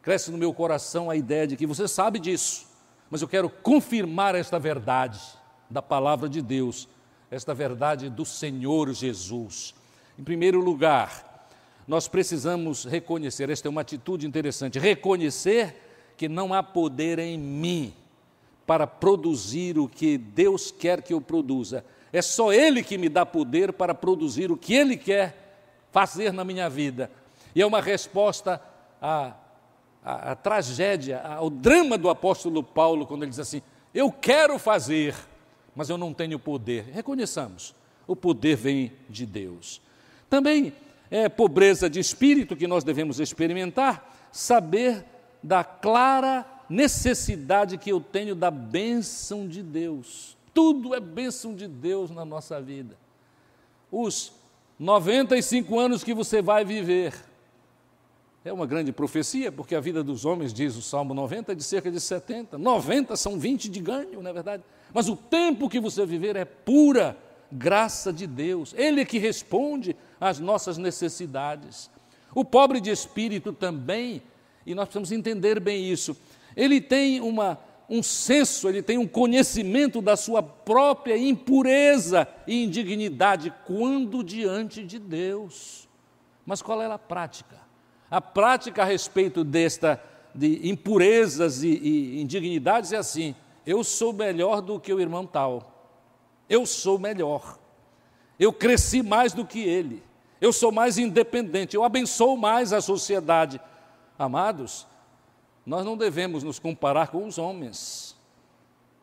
Cresce 0.00 0.30
no 0.30 0.38
meu 0.38 0.54
coração 0.54 1.10
a 1.10 1.16
ideia 1.16 1.46
de 1.46 1.56
que 1.56 1.66
você 1.66 1.86
sabe 1.86 2.18
disso, 2.18 2.66
mas 3.10 3.20
eu 3.20 3.28
quero 3.28 3.50
confirmar 3.50 4.34
esta 4.34 4.58
verdade 4.58 5.20
da 5.68 5.82
palavra 5.82 6.28
de 6.28 6.40
Deus, 6.40 6.88
esta 7.30 7.52
verdade 7.52 8.08
do 8.08 8.24
Senhor 8.24 8.90
Jesus. 8.94 9.74
Em 10.18 10.24
primeiro 10.24 10.60
lugar, 10.60 11.27
nós 11.88 12.06
precisamos 12.06 12.84
reconhecer, 12.84 13.48
esta 13.48 13.66
é 13.66 13.70
uma 13.70 13.80
atitude 13.80 14.26
interessante, 14.26 14.78
reconhecer 14.78 15.74
que 16.18 16.28
não 16.28 16.52
há 16.52 16.62
poder 16.62 17.18
em 17.18 17.38
mim 17.38 17.94
para 18.66 18.86
produzir 18.86 19.78
o 19.78 19.88
que 19.88 20.18
Deus 20.18 20.70
quer 20.70 21.00
que 21.00 21.14
eu 21.14 21.20
produza. 21.22 21.82
É 22.12 22.20
só 22.20 22.52
Ele 22.52 22.82
que 22.82 22.98
me 22.98 23.08
dá 23.08 23.24
poder 23.24 23.72
para 23.72 23.94
produzir 23.94 24.52
o 24.52 24.56
que 24.56 24.74
Ele 24.74 24.98
quer 24.98 25.88
fazer 25.90 26.30
na 26.30 26.44
minha 26.44 26.68
vida. 26.68 27.10
E 27.54 27.62
é 27.62 27.66
uma 27.66 27.80
resposta 27.80 28.60
à, 29.00 29.34
à, 30.04 30.32
à 30.32 30.34
tragédia, 30.34 31.22
ao 31.22 31.48
drama 31.48 31.96
do 31.96 32.10
apóstolo 32.10 32.62
Paulo, 32.62 33.06
quando 33.06 33.22
ele 33.22 33.30
diz 33.30 33.40
assim: 33.40 33.62
Eu 33.94 34.12
quero 34.12 34.58
fazer, 34.58 35.14
mas 35.74 35.88
eu 35.88 35.96
não 35.96 36.12
tenho 36.12 36.38
poder. 36.38 36.84
Reconheçamos, 36.92 37.74
o 38.06 38.14
poder 38.14 38.56
vem 38.56 38.92
de 39.08 39.24
Deus. 39.24 39.80
Também 40.28 40.74
é 41.10 41.28
pobreza 41.28 41.88
de 41.88 42.00
espírito 42.00 42.56
que 42.56 42.66
nós 42.66 42.84
devemos 42.84 43.20
experimentar, 43.20 44.28
saber 44.32 45.04
da 45.42 45.64
clara 45.64 46.46
necessidade 46.68 47.78
que 47.78 47.90
eu 47.90 48.00
tenho 48.00 48.34
da 48.34 48.50
bênção 48.50 49.48
de 49.48 49.62
Deus. 49.62 50.36
Tudo 50.52 50.94
é 50.94 51.00
bênção 51.00 51.54
de 51.54 51.66
Deus 51.66 52.10
na 52.10 52.24
nossa 52.24 52.60
vida. 52.60 52.96
Os 53.90 54.32
95 54.78 55.78
anos 55.78 56.04
que 56.04 56.12
você 56.12 56.42
vai 56.42 56.64
viver, 56.64 57.14
é 58.44 58.52
uma 58.52 58.66
grande 58.66 58.92
profecia, 58.92 59.50
porque 59.50 59.74
a 59.74 59.80
vida 59.80 60.02
dos 60.02 60.24
homens, 60.24 60.52
diz 60.52 60.76
o 60.76 60.82
Salmo 60.82 61.12
90, 61.14 61.52
é 61.52 61.54
de 61.54 61.62
cerca 61.62 61.90
de 61.90 62.00
70. 62.00 62.56
90 62.56 63.16
são 63.16 63.38
20 63.38 63.68
de 63.68 63.80
ganho, 63.80 64.22
não 64.22 64.30
é 64.30 64.32
verdade? 64.32 64.62
Mas 64.92 65.08
o 65.08 65.16
tempo 65.16 65.68
que 65.68 65.80
você 65.80 66.06
viver 66.06 66.36
é 66.36 66.44
pura 66.44 67.16
graça 67.50 68.12
de 68.12 68.26
Deus. 68.26 68.74
Ele 68.76 69.04
que 69.04 69.18
responde 69.18 69.96
às 70.20 70.38
nossas 70.38 70.78
necessidades. 70.78 71.90
O 72.34 72.44
pobre 72.44 72.80
de 72.80 72.90
espírito 72.90 73.52
também, 73.52 74.22
e 74.66 74.74
nós 74.74 74.86
precisamos 74.86 75.12
entender 75.12 75.60
bem 75.60 75.90
isso, 75.90 76.16
ele 76.56 76.80
tem 76.80 77.20
uma, 77.20 77.58
um 77.88 78.02
senso, 78.02 78.68
ele 78.68 78.82
tem 78.82 78.98
um 78.98 79.06
conhecimento 79.06 80.02
da 80.02 80.16
sua 80.16 80.42
própria 80.42 81.16
impureza 81.16 82.28
e 82.46 82.64
indignidade 82.64 83.52
quando 83.66 84.22
diante 84.22 84.84
de 84.84 84.98
Deus. 84.98 85.88
Mas 86.44 86.60
qual 86.60 86.82
é 86.82 86.86
a 86.86 86.98
prática? 86.98 87.56
A 88.10 88.20
prática 88.20 88.82
a 88.82 88.84
respeito 88.84 89.44
desta 89.44 90.02
de 90.34 90.68
impurezas 90.68 91.62
e, 91.62 91.68
e 91.68 92.20
indignidades 92.20 92.92
é 92.92 92.96
assim: 92.96 93.34
eu 93.66 93.82
sou 93.82 94.12
melhor 94.12 94.60
do 94.60 94.78
que 94.78 94.92
o 94.92 95.00
irmão 95.00 95.26
tal. 95.26 95.77
Eu 96.48 96.64
sou 96.66 96.98
melhor. 96.98 97.58
Eu 98.38 98.52
cresci 98.52 99.02
mais 99.02 99.32
do 99.32 99.44
que 99.44 99.60
ele. 99.60 100.02
Eu 100.40 100.52
sou 100.52 100.70
mais 100.70 100.98
independente. 100.98 101.76
Eu 101.76 101.84
abençoo 101.84 102.36
mais 102.36 102.72
a 102.72 102.80
sociedade. 102.80 103.60
Amados, 104.18 104.86
nós 105.66 105.84
não 105.84 105.96
devemos 105.96 106.42
nos 106.42 106.58
comparar 106.58 107.08
com 107.08 107.26
os 107.26 107.38
homens. 107.38 108.16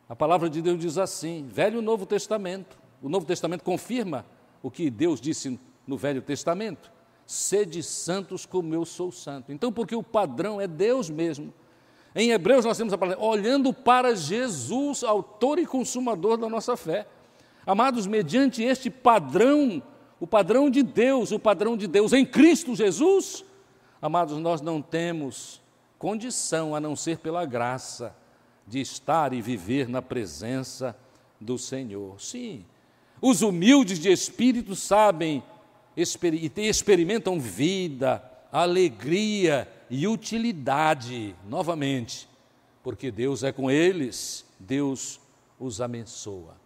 A 0.07 0.15
palavra 0.15 0.49
de 0.49 0.61
Deus 0.61 0.79
diz 0.79 0.97
assim: 0.97 1.45
Velho 1.47 1.79
e 1.79 1.81
Novo 1.81 2.05
Testamento. 2.05 2.77
O 3.01 3.09
Novo 3.09 3.25
Testamento 3.25 3.63
confirma 3.63 4.25
o 4.63 4.71
que 4.71 4.89
Deus 4.89 5.19
disse 5.19 5.59
no 5.85 5.97
Velho 5.97 6.21
Testamento: 6.21 6.91
Sede 7.25 7.83
santos 7.83 8.45
como 8.45 8.73
eu 8.73 8.85
sou 8.85 9.11
santo. 9.11 9.51
Então, 9.51 9.71
porque 9.71 9.95
o 9.95 10.03
padrão 10.03 10.59
é 10.61 10.67
Deus 10.67 11.09
mesmo. 11.09 11.53
Em 12.15 12.31
Hebreus 12.31 12.63
nós 12.63 12.77
temos 12.77 12.93
a 12.93 12.97
palavra, 12.97 13.21
olhando 13.21 13.73
para 13.73 14.15
Jesus, 14.15 15.03
autor 15.03 15.59
e 15.59 15.65
consumador 15.65 16.37
da 16.37 16.47
nossa 16.47 16.77
fé. 16.77 17.05
Amados, 17.65 18.05
mediante 18.05 18.61
este 18.63 18.89
padrão, 18.89 19.81
o 20.19 20.27
padrão 20.27 20.69
de 20.69 20.83
Deus, 20.83 21.31
o 21.31 21.39
padrão 21.39 21.75
de 21.75 21.87
Deus 21.87 22.13
em 22.13 22.25
Cristo 22.25 22.75
Jesus, 22.75 23.43
amados, 24.01 24.37
nós 24.37 24.61
não 24.61 24.81
temos 24.81 25.61
condição, 25.97 26.75
a 26.75 26.79
não 26.79 26.95
ser 26.95 27.17
pela 27.17 27.45
graça, 27.45 28.15
de 28.67 28.79
estar 28.79 29.33
e 29.33 29.41
viver 29.41 29.89
na 29.89 30.01
presença 30.01 30.95
do 31.41 31.57
Senhor. 31.57 32.21
Sim, 32.21 32.65
os 33.21 33.41
humildes 33.41 33.99
de 33.99 34.11
espírito 34.11 34.75
sabem 34.75 35.43
e 35.95 36.03
experimentam 36.57 37.39
vida, 37.39 38.23
alegria 38.51 39.67
e 39.89 40.07
utilidade, 40.07 41.35
novamente, 41.47 42.27
porque 42.83 43.09
Deus 43.09 43.43
é 43.43 43.51
com 43.51 43.71
eles, 43.71 44.45
Deus 44.59 45.19
os 45.59 45.81
abençoa. 45.81 46.64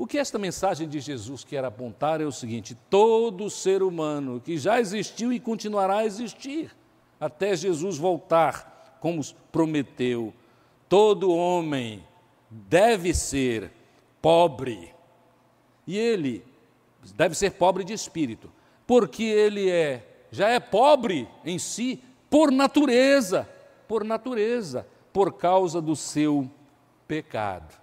O 0.00 0.06
que 0.06 0.16
esta 0.16 0.38
mensagem 0.38 0.88
de 0.88 0.98
Jesus 0.98 1.44
quer 1.44 1.62
apontar 1.62 2.22
é 2.22 2.24
o 2.24 2.32
seguinte: 2.32 2.74
todo 2.88 3.50
ser 3.50 3.82
humano 3.82 4.40
que 4.42 4.56
já 4.56 4.80
existiu 4.80 5.30
e 5.30 5.38
continuará 5.38 5.98
a 5.98 6.06
existir 6.06 6.74
até 7.20 7.54
Jesus 7.54 7.98
voltar 7.98 8.96
como 8.98 9.22
prometeu, 9.52 10.32
todo 10.88 11.30
homem 11.30 12.02
deve 12.48 13.12
ser 13.12 13.70
pobre. 14.22 14.90
E 15.86 15.98
ele 15.98 16.46
deve 17.14 17.34
ser 17.34 17.50
pobre 17.50 17.84
de 17.84 17.92
espírito, 17.92 18.50
porque 18.86 19.22
ele 19.22 19.68
é 19.68 20.24
já 20.32 20.48
é 20.48 20.58
pobre 20.58 21.28
em 21.44 21.58
si 21.58 22.02
por 22.30 22.50
natureza, 22.50 23.46
por 23.86 24.02
natureza, 24.02 24.86
por 25.12 25.34
causa 25.34 25.78
do 25.78 25.94
seu 25.94 26.50
pecado. 27.06 27.79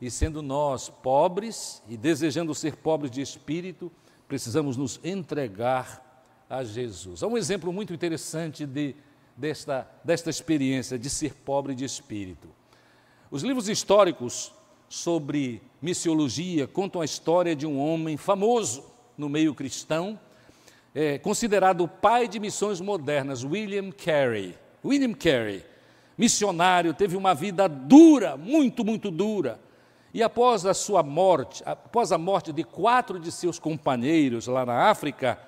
E 0.00 0.10
sendo 0.10 0.42
nós 0.42 0.88
pobres 0.88 1.82
e 1.88 1.96
desejando 1.96 2.54
ser 2.54 2.76
pobres 2.76 3.10
de 3.10 3.20
espírito, 3.20 3.90
precisamos 4.28 4.76
nos 4.76 5.00
entregar 5.02 6.22
a 6.48 6.62
Jesus. 6.62 7.22
Há 7.22 7.26
um 7.26 7.36
exemplo 7.36 7.72
muito 7.72 7.92
interessante 7.92 8.64
de 8.64 8.94
desta, 9.38 9.88
desta 10.02 10.28
experiência 10.28 10.98
de 10.98 11.08
ser 11.08 11.34
pobre 11.34 11.74
de 11.74 11.84
espírito. 11.84 12.48
Os 13.30 13.42
livros 13.42 13.68
históricos 13.68 14.52
sobre 14.88 15.62
missiologia 15.80 16.66
contam 16.66 17.00
a 17.00 17.04
história 17.04 17.54
de 17.54 17.66
um 17.66 17.78
homem 17.78 18.16
famoso 18.16 18.84
no 19.16 19.28
meio 19.28 19.54
cristão, 19.54 20.18
é, 20.94 21.18
considerado 21.18 21.84
o 21.84 21.88
pai 21.88 22.26
de 22.26 22.40
missões 22.40 22.80
modernas, 22.80 23.44
William 23.44 23.90
Carey. 23.92 24.56
William 24.84 25.12
Carey, 25.12 25.64
missionário, 26.16 26.94
teve 26.94 27.16
uma 27.16 27.34
vida 27.34 27.68
dura, 27.68 28.36
muito, 28.36 28.84
muito 28.84 29.10
dura. 29.10 29.60
E 30.12 30.22
após 30.22 30.64
a 30.64 30.72
sua 30.72 31.02
morte, 31.02 31.62
após 31.66 32.12
a 32.12 32.18
morte 32.18 32.52
de 32.52 32.64
quatro 32.64 33.18
de 33.18 33.30
seus 33.30 33.58
companheiros 33.58 34.46
lá 34.46 34.64
na 34.64 34.88
África, 34.88 35.38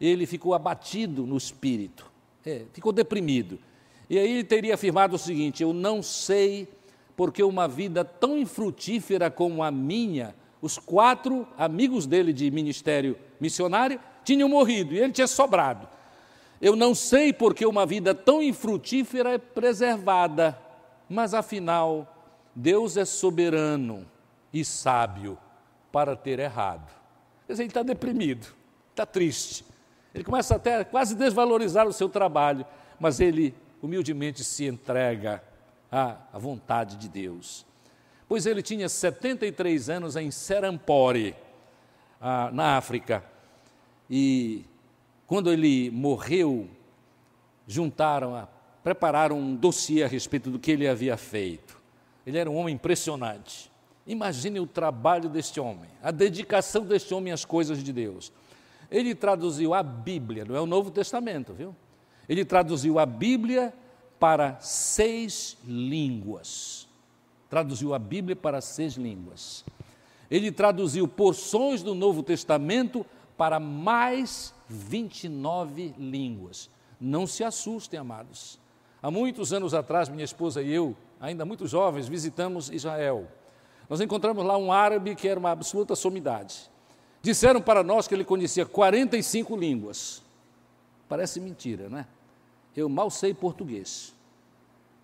ele 0.00 0.26
ficou 0.26 0.54
abatido 0.54 1.26
no 1.26 1.36
espírito. 1.36 2.10
É, 2.44 2.64
ficou 2.72 2.92
deprimido. 2.92 3.58
E 4.08 4.18
aí 4.18 4.30
ele 4.30 4.44
teria 4.44 4.74
afirmado 4.74 5.16
o 5.16 5.18
seguinte: 5.18 5.62
Eu 5.62 5.72
não 5.72 6.02
sei 6.02 6.68
porque 7.16 7.42
uma 7.42 7.66
vida 7.66 8.04
tão 8.04 8.36
infrutífera 8.36 9.30
como 9.30 9.62
a 9.62 9.70
minha, 9.70 10.34
os 10.60 10.78
quatro 10.78 11.46
amigos 11.56 12.06
dele 12.06 12.32
de 12.32 12.50
ministério 12.50 13.16
missionário 13.40 13.98
tinham 14.24 14.48
morrido 14.48 14.94
e 14.94 14.98
ele 14.98 15.12
tinha 15.12 15.26
sobrado. 15.26 15.88
Eu 16.60 16.76
não 16.76 16.94
sei 16.94 17.32
porque 17.32 17.64
uma 17.66 17.84
vida 17.84 18.14
tão 18.14 18.42
infrutífera 18.42 19.32
é 19.32 19.38
preservada, 19.38 20.58
mas 21.08 21.34
afinal, 21.34 22.13
Deus 22.54 22.96
é 22.96 23.04
soberano 23.04 24.06
e 24.52 24.64
sábio 24.64 25.38
para 25.90 26.14
ter 26.14 26.38
errado. 26.38 26.92
Quer 27.46 27.52
dizer, 27.52 27.62
ele 27.64 27.70
está 27.70 27.82
deprimido, 27.82 28.46
está 28.90 29.04
triste. 29.04 29.64
Ele 30.14 30.24
começa 30.24 30.54
até 30.54 30.80
a 30.80 30.84
quase 30.84 31.14
desvalorizar 31.14 31.86
o 31.86 31.92
seu 31.92 32.08
trabalho, 32.08 32.64
mas 33.00 33.18
ele 33.20 33.54
humildemente 33.82 34.44
se 34.44 34.64
entrega 34.64 35.42
à, 35.90 36.16
à 36.32 36.38
vontade 36.38 36.96
de 36.96 37.08
Deus. 37.08 37.66
Pois 38.28 38.46
ele 38.46 38.62
tinha 38.62 38.88
73 38.88 39.90
anos 39.90 40.16
em 40.16 40.30
Serampore, 40.30 41.34
na 42.52 42.78
África, 42.78 43.22
e 44.08 44.64
quando 45.26 45.52
ele 45.52 45.90
morreu, 45.90 46.68
juntaram, 47.66 48.34
a, 48.34 48.48
prepararam 48.82 49.38
um 49.38 49.54
dossiê 49.54 50.02
a 50.04 50.08
respeito 50.08 50.50
do 50.50 50.58
que 50.58 50.70
ele 50.70 50.88
havia 50.88 51.16
feito. 51.16 51.83
Ele 52.26 52.38
era 52.38 52.50
um 52.50 52.56
homem 52.56 52.74
impressionante. 52.74 53.70
Imagine 54.06 54.60
o 54.60 54.66
trabalho 54.66 55.28
deste 55.28 55.58
homem, 55.60 55.88
a 56.02 56.10
dedicação 56.10 56.84
deste 56.84 57.14
homem 57.14 57.32
às 57.32 57.44
coisas 57.44 57.82
de 57.82 57.92
Deus. 57.92 58.32
Ele 58.90 59.14
traduziu 59.14 59.72
a 59.72 59.82
Bíblia, 59.82 60.44
não 60.44 60.54
é 60.54 60.60
o 60.60 60.66
Novo 60.66 60.90
Testamento, 60.90 61.52
viu? 61.52 61.74
Ele 62.28 62.44
traduziu 62.44 62.98
a 62.98 63.06
Bíblia 63.06 63.72
para 64.18 64.58
seis 64.60 65.56
línguas. 65.64 66.86
Traduziu 67.48 67.94
a 67.94 67.98
Bíblia 67.98 68.36
para 68.36 68.60
seis 68.60 68.94
línguas. 68.94 69.64
Ele 70.30 70.50
traduziu 70.50 71.06
porções 71.06 71.82
do 71.82 71.94
Novo 71.94 72.22
Testamento 72.22 73.04
para 73.36 73.58
mais 73.58 74.54
29 74.68 75.94
línguas. 75.98 76.70
Não 77.00 77.26
se 77.26 77.44
assustem, 77.44 77.98
amados. 78.00 78.58
Há 79.02 79.10
muitos 79.10 79.52
anos 79.52 79.74
atrás, 79.74 80.08
minha 80.08 80.24
esposa 80.24 80.62
e 80.62 80.72
eu, 80.72 80.96
ainda 81.24 81.44
muito 81.44 81.66
jovens, 81.66 82.06
visitamos 82.06 82.70
Israel. 82.70 83.26
Nós 83.88 84.00
encontramos 84.00 84.44
lá 84.44 84.56
um 84.56 84.70
árabe 84.70 85.14
que 85.14 85.26
era 85.26 85.38
uma 85.38 85.50
absoluta 85.50 85.96
sumidade. 85.96 86.70
Disseram 87.22 87.60
para 87.60 87.82
nós 87.82 88.06
que 88.06 88.14
ele 88.14 88.24
conhecia 88.24 88.66
45 88.66 89.56
línguas. 89.56 90.22
Parece 91.08 91.40
mentira, 91.40 91.88
não 91.88 91.98
é? 91.98 92.06
Eu 92.76 92.88
mal 92.88 93.10
sei 93.10 93.32
português. 93.32 94.14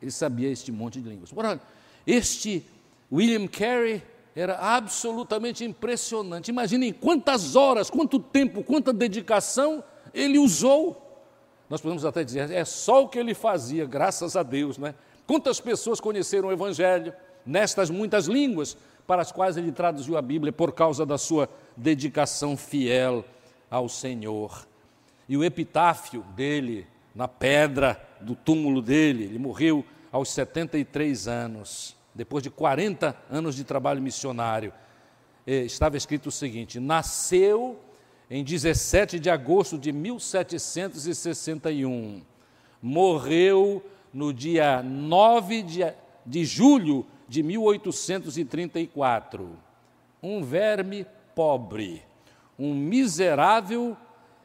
Ele 0.00 0.10
sabia 0.10 0.50
este 0.50 0.70
monte 0.70 1.00
de 1.00 1.08
línguas. 1.08 1.32
Porra, 1.32 1.60
este 2.06 2.66
William 3.10 3.46
Carey 3.46 4.02
era 4.34 4.58
absolutamente 4.58 5.64
impressionante. 5.64 6.48
Imaginem 6.48 6.92
quantas 6.92 7.56
horas, 7.56 7.90
quanto 7.90 8.18
tempo, 8.18 8.62
quanta 8.62 8.92
dedicação 8.92 9.82
ele 10.12 10.38
usou. 10.38 11.06
Nós 11.68 11.80
podemos 11.80 12.04
até 12.04 12.24
dizer, 12.24 12.50
é 12.50 12.64
só 12.64 13.04
o 13.04 13.08
que 13.08 13.18
ele 13.18 13.34
fazia, 13.34 13.86
graças 13.86 14.36
a 14.36 14.42
Deus, 14.42 14.76
né? 14.76 14.94
Quantas 15.30 15.60
pessoas 15.60 16.00
conheceram 16.00 16.48
o 16.48 16.52
Evangelho 16.52 17.12
nestas 17.46 17.88
muitas 17.88 18.26
línguas 18.26 18.76
para 19.06 19.22
as 19.22 19.30
quais 19.30 19.56
ele 19.56 19.70
traduziu 19.70 20.16
a 20.16 20.22
Bíblia 20.22 20.52
por 20.52 20.72
causa 20.72 21.06
da 21.06 21.16
sua 21.16 21.48
dedicação 21.76 22.56
fiel 22.56 23.24
ao 23.70 23.88
Senhor. 23.88 24.66
E 25.28 25.36
o 25.36 25.44
epitáfio 25.44 26.24
dele, 26.34 26.84
na 27.14 27.28
pedra 27.28 28.04
do 28.20 28.34
túmulo 28.34 28.82
dele, 28.82 29.22
ele 29.22 29.38
morreu 29.38 29.84
aos 30.10 30.30
73 30.30 31.28
anos 31.28 31.96
depois 32.12 32.42
de 32.42 32.50
40 32.50 33.16
anos 33.30 33.54
de 33.54 33.62
trabalho 33.62 34.02
missionário, 34.02 34.72
eh, 35.46 35.62
estava 35.62 35.96
escrito 35.96 36.26
o 36.26 36.32
seguinte: 36.32 36.80
nasceu 36.80 37.78
em 38.28 38.42
17 38.42 39.20
de 39.20 39.30
agosto 39.30 39.78
de 39.78 39.92
1761, 39.92 42.20
morreu 42.82 43.80
no 44.12 44.32
dia 44.32 44.82
9 44.82 45.62
de, 45.62 45.80
de 46.24 46.44
julho 46.44 47.06
de 47.28 47.42
1834. 47.42 49.50
Um 50.22 50.42
verme 50.42 51.06
pobre, 51.34 52.02
um 52.58 52.74
miserável 52.74 53.96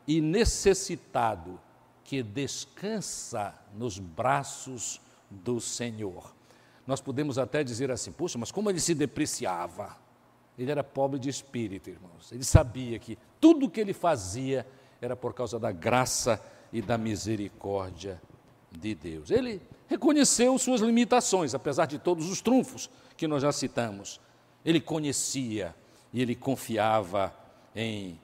e 0.08 0.21
necessitado 0.21 1.60
que 2.04 2.21
descansa 2.21 3.56
nos 3.75 3.97
braços 3.97 5.01
do 5.30 5.60
Senhor. 5.60 6.34
Nós 6.86 7.01
podemos 7.01 7.39
até 7.39 7.63
dizer 7.63 7.89
assim: 7.89 8.12
puxa, 8.12 8.38
mas 8.38 8.51
como 8.51 8.69
ele 8.69 8.80
se 8.80 8.93
depreciava? 8.93 9.97
Ele 10.58 10.71
era 10.71 10.84
pobre 10.84 11.19
de 11.19 11.28
espírito, 11.28 11.89
irmãos. 11.89 12.32
Ele 12.32 12.43
sabia 12.43 12.97
que 12.99 13.17
tudo 13.41 13.65
o 13.65 13.69
que 13.69 13.82
ele 13.82 13.91
fazia 13.91 14.65
era 15.01 15.15
por 15.15 15.34
causa 15.34 15.60
da 15.60 15.71
graça 15.71 16.41
e 16.71 16.82
da 16.82 16.97
misericórdia 16.97 18.21
de 18.75 18.95
Deus. 18.95 19.31
Ele 19.31 19.61
reconheceu 19.88 20.57
suas 20.57 20.81
limitações, 20.81 21.53
apesar 21.53 21.85
de 21.85 21.99
todos 21.99 22.29
os 22.29 22.41
trunfos 22.41 22.89
que 23.15 23.27
nós 23.27 23.41
já 23.41 23.51
citamos. 23.51 24.19
Ele 24.63 24.81
conhecia 24.81 25.75
e 26.13 26.21
ele 26.21 26.35
confiava 26.35 27.33
em 27.75 28.19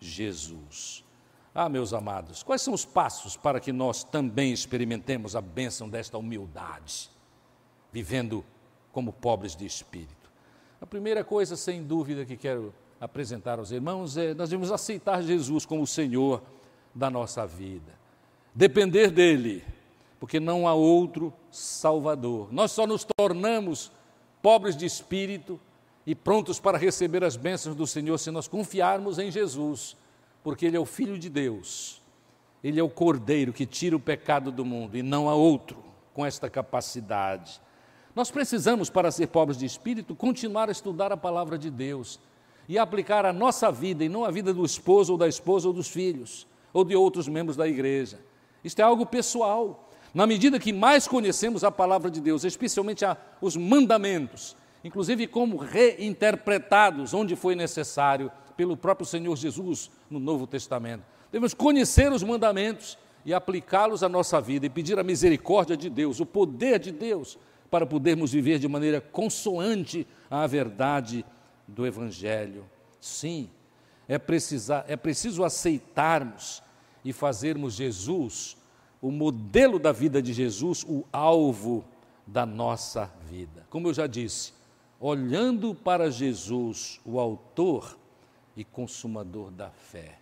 Jesus. 0.00 1.04
Ah, 1.54 1.68
meus 1.68 1.92
amados, 1.92 2.42
quais 2.42 2.62
são 2.62 2.74
os 2.74 2.84
passos 2.84 3.36
para 3.36 3.58
que 3.58 3.72
nós 3.72 4.04
também 4.04 4.52
experimentemos 4.52 5.34
a 5.34 5.40
bênção 5.40 5.88
desta 5.88 6.16
humildade? 6.18 7.10
vivendo 7.92 8.44
como 8.92 9.12
pobres 9.12 9.54
de 9.56 9.66
espírito. 9.66 10.30
A 10.80 10.86
primeira 10.86 11.24
coisa, 11.24 11.56
sem 11.56 11.82
dúvida, 11.82 12.24
que 12.24 12.36
quero 12.36 12.72
apresentar 13.00 13.58
aos 13.58 13.70
irmãos 13.70 14.16
é 14.16 14.34
nós 14.34 14.50
devemos 14.50 14.70
aceitar 14.70 15.22
Jesus 15.22 15.64
como 15.64 15.82
o 15.82 15.86
Senhor 15.86 16.42
da 16.94 17.10
nossa 17.10 17.46
vida, 17.46 17.92
depender 18.54 19.10
dele, 19.10 19.64
porque 20.18 20.40
não 20.40 20.66
há 20.66 20.74
outro 20.74 21.32
Salvador. 21.50 22.52
Nós 22.52 22.72
só 22.72 22.86
nos 22.86 23.06
tornamos 23.16 23.92
pobres 24.42 24.76
de 24.76 24.86
espírito 24.86 25.60
e 26.06 26.14
prontos 26.14 26.58
para 26.58 26.78
receber 26.78 27.22
as 27.22 27.36
bênçãos 27.36 27.76
do 27.76 27.86
Senhor 27.86 28.18
se 28.18 28.30
nós 28.30 28.48
confiarmos 28.48 29.18
em 29.18 29.30
Jesus, 29.30 29.96
porque 30.42 30.66
Ele 30.66 30.76
é 30.76 30.80
o 30.80 30.86
Filho 30.86 31.18
de 31.18 31.28
Deus, 31.28 32.02
Ele 32.62 32.80
é 32.80 32.82
o 32.82 32.88
Cordeiro 32.88 33.52
que 33.52 33.66
tira 33.66 33.94
o 33.94 34.00
pecado 34.00 34.50
do 34.50 34.64
mundo 34.64 34.96
e 34.96 35.02
não 35.02 35.28
há 35.28 35.34
outro 35.34 35.84
com 36.14 36.24
esta 36.24 36.48
capacidade. 36.48 37.60
Nós 38.14 38.30
precisamos, 38.30 38.90
para 38.90 39.12
ser 39.12 39.28
pobres 39.28 39.56
de 39.56 39.64
espírito, 39.64 40.14
continuar 40.14 40.68
a 40.68 40.72
estudar 40.72 41.12
a 41.12 41.16
palavra 41.16 41.56
de 41.56 41.70
Deus 41.70 42.18
e 42.68 42.76
aplicar 42.76 43.24
a 43.24 43.32
nossa 43.32 43.70
vida 43.70 44.04
e 44.04 44.08
não 44.08 44.24
a 44.24 44.30
vida 44.30 44.52
do 44.52 44.64
esposo 44.64 45.12
ou 45.12 45.18
da 45.18 45.28
esposa 45.28 45.68
ou 45.68 45.72
dos 45.72 45.88
filhos 45.88 46.46
ou 46.72 46.84
de 46.84 46.96
outros 46.96 47.28
membros 47.28 47.56
da 47.56 47.66
igreja. 47.66 48.18
Isto 48.62 48.80
é 48.80 48.82
algo 48.82 49.06
pessoal. 49.06 49.87
Na 50.14 50.26
medida 50.26 50.58
que 50.58 50.72
mais 50.72 51.06
conhecemos 51.06 51.62
a 51.64 51.70
palavra 51.70 52.10
de 52.10 52.20
Deus, 52.20 52.44
especialmente 52.44 53.04
a, 53.04 53.16
os 53.40 53.56
mandamentos, 53.56 54.56
inclusive 54.82 55.26
como 55.26 55.56
reinterpretados 55.56 57.12
onde 57.12 57.36
foi 57.36 57.54
necessário 57.54 58.30
pelo 58.56 58.76
próprio 58.76 59.06
Senhor 59.06 59.36
Jesus 59.36 59.90
no 60.10 60.18
Novo 60.18 60.46
Testamento. 60.46 61.04
Devemos 61.30 61.54
conhecer 61.54 62.10
os 62.10 62.22
mandamentos 62.22 62.98
e 63.24 63.34
aplicá-los 63.34 64.02
à 64.02 64.08
nossa 64.08 64.40
vida 64.40 64.66
e 64.66 64.70
pedir 64.70 64.98
a 64.98 65.04
misericórdia 65.04 65.76
de 65.76 65.90
Deus, 65.90 66.20
o 66.20 66.26
poder 66.26 66.78
de 66.78 66.90
Deus 66.90 67.38
para 67.70 67.86
podermos 67.86 68.32
viver 68.32 68.58
de 68.58 68.66
maneira 68.66 69.00
consoante 69.00 70.06
à 70.30 70.46
verdade 70.46 71.24
do 71.66 71.86
Evangelho. 71.86 72.64
Sim, 72.98 73.50
é, 74.08 74.18
precisar, 74.18 74.84
é 74.88 74.96
preciso 74.96 75.44
aceitarmos 75.44 76.62
e 77.04 77.12
fazermos 77.12 77.74
Jesus, 77.74 78.56
o 79.00 79.10
modelo 79.10 79.78
da 79.78 79.92
vida 79.92 80.20
de 80.20 80.32
Jesus, 80.32 80.84
o 80.84 81.04
alvo 81.12 81.84
da 82.26 82.44
nossa 82.44 83.10
vida. 83.28 83.66
Como 83.70 83.88
eu 83.88 83.94
já 83.94 84.06
disse, 84.06 84.52
olhando 85.00 85.74
para 85.74 86.10
Jesus, 86.10 87.00
o 87.04 87.18
Autor 87.18 87.96
e 88.56 88.64
Consumador 88.64 89.50
da 89.50 89.70
fé. 89.70 90.18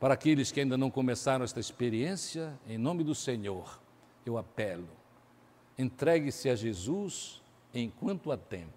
Para 0.00 0.14
aqueles 0.14 0.52
que 0.52 0.60
ainda 0.60 0.76
não 0.76 0.90
começaram 0.90 1.44
esta 1.44 1.60
experiência, 1.60 2.58
em 2.68 2.76
nome 2.76 3.02
do 3.02 3.14
Senhor, 3.14 3.80
eu 4.24 4.36
apelo 4.36 4.88
Entregue-se 5.78 6.48
a 6.48 6.54
Jesus 6.54 7.42
enquanto 7.74 8.32
há 8.32 8.36
tempo, 8.36 8.72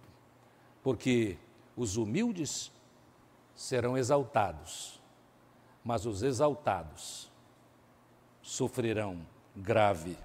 porque 0.84 1.38
os 1.78 1.96
humildes 1.96 2.72
serão 3.56 3.98
exaltados, 3.98 5.00
mas 5.84 6.06
os 6.06 6.22
exaltados 6.24 7.29
sofrerão 8.50 9.20
grave 9.56 10.18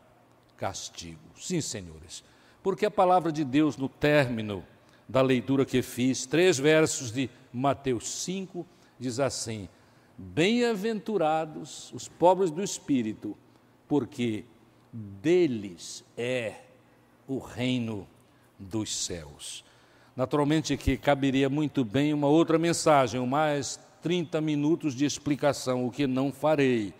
castigo. 0.56 1.20
Sim, 1.36 1.60
senhores, 1.60 2.24
porque 2.62 2.86
a 2.86 2.90
palavra 2.90 3.30
de 3.30 3.44
Deus, 3.44 3.76
no 3.76 3.86
término 3.88 4.64
da 5.06 5.20
leitura 5.20 5.66
que 5.66 5.82
fiz, 5.82 6.24
três 6.24 6.58
versos 6.58 7.12
de 7.12 7.28
Mateus 7.52 8.08
5, 8.22 8.66
diz 8.98 9.20
assim: 9.20 9.68
Bem-aventurados 10.16 11.92
os 11.92 12.08
pobres 12.08 12.50
do 12.50 12.62
espírito, 12.62 13.36
porque 13.86 14.46
deles 14.90 16.02
é 16.16 16.54
o 17.28 17.38
reino 17.38 18.08
dos 18.58 19.04
céus. 19.04 19.62
Naturalmente 20.16 20.78
que 20.78 20.96
caberia 20.96 21.50
muito 21.50 21.84
bem 21.84 22.14
uma 22.14 22.28
outra 22.28 22.56
mensagem, 22.56 23.24
mais 23.26 23.78
30 24.00 24.40
minutos 24.40 24.94
de 24.94 25.04
explicação, 25.04 25.86
o 25.86 25.90
que 25.90 26.06
não 26.06 26.32
farei. 26.32 26.94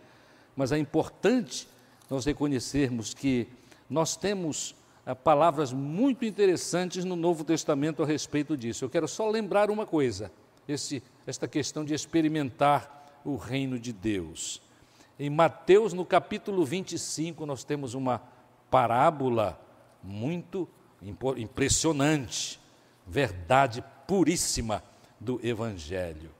Mas 0.56 0.72
é 0.72 0.78
importante 0.78 1.68
nós 2.08 2.24
reconhecermos 2.24 3.14
que 3.14 3.48
nós 3.88 4.16
temos 4.16 4.74
ah, 5.04 5.14
palavras 5.14 5.72
muito 5.72 6.24
interessantes 6.24 7.04
no 7.04 7.16
Novo 7.16 7.44
Testamento 7.44 8.02
a 8.02 8.06
respeito 8.06 8.56
disso. 8.56 8.84
Eu 8.84 8.90
quero 8.90 9.08
só 9.08 9.28
lembrar 9.28 9.70
uma 9.70 9.86
coisa: 9.86 10.30
esse, 10.66 11.02
esta 11.26 11.48
questão 11.48 11.84
de 11.84 11.94
experimentar 11.94 13.20
o 13.24 13.36
reino 13.36 13.78
de 13.78 13.92
Deus. 13.92 14.62
Em 15.18 15.30
Mateus, 15.30 15.92
no 15.92 16.04
capítulo 16.04 16.64
25, 16.64 17.46
nós 17.46 17.64
temos 17.64 17.94
uma 17.94 18.20
parábola 18.70 19.60
muito 20.02 20.68
impressionante, 21.36 22.60
verdade 23.06 23.82
puríssima 24.06 24.82
do 25.20 25.40
Evangelho. 25.46 26.30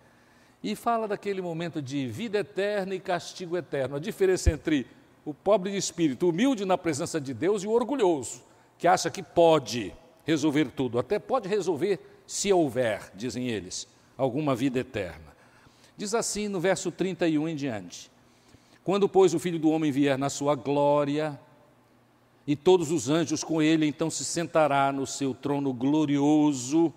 E 0.65 0.75
fala 0.75 1.07
daquele 1.07 1.43
momento 1.43 1.83
de 1.83 2.07
vida 2.07 2.39
eterna 2.39 2.95
e 2.95 2.99
castigo 2.99 3.55
eterno, 3.55 3.97
a 3.97 3.99
diferença 3.99 4.51
entre 4.51 4.87
o 5.23 5.35
pobre 5.35 5.71
de 5.71 5.77
espírito, 5.77 6.27
humilde 6.27 6.65
na 6.65 6.79
presença 6.79 7.21
de 7.21 7.35
Deus, 7.35 7.63
e 7.63 7.67
o 7.67 7.71
orgulhoso, 7.71 8.41
que 8.79 8.89
acha 8.89 9.11
que 9.11 9.23
pode 9.23 9.93
resolver 10.25 10.71
tudo, 10.71 10.99
até 10.99 11.19
pode 11.19 11.51
resolver 11.51 12.01
se 12.27 12.51
houver, 12.51 13.13
dizem 13.15 13.47
eles, 13.47 13.87
alguma 14.17 14.57
vida 14.57 14.79
eterna. 14.79 15.37
Diz 15.99 16.15
assim 16.15 16.49
no 16.49 16.59
verso 16.59 16.91
31 16.91 17.47
em 17.47 17.57
diante: 17.57 18.11
Quando, 18.83 19.07
pois, 19.07 19.35
o 19.35 19.39
filho 19.39 19.59
do 19.59 19.69
homem 19.69 19.93
vier 19.93 20.17
na 20.17 20.31
sua 20.31 20.55
glória, 20.55 21.39
e 22.47 22.57
todos 22.57 22.91
os 22.91 23.11
anjos 23.11 23.45
com 23.45 23.61
ele, 23.61 23.85
então 23.85 24.09
se 24.09 24.25
sentará 24.25 24.91
no 24.91 25.07
seu 25.07 25.35
trono 25.35 25.75
glorioso, 25.75 26.91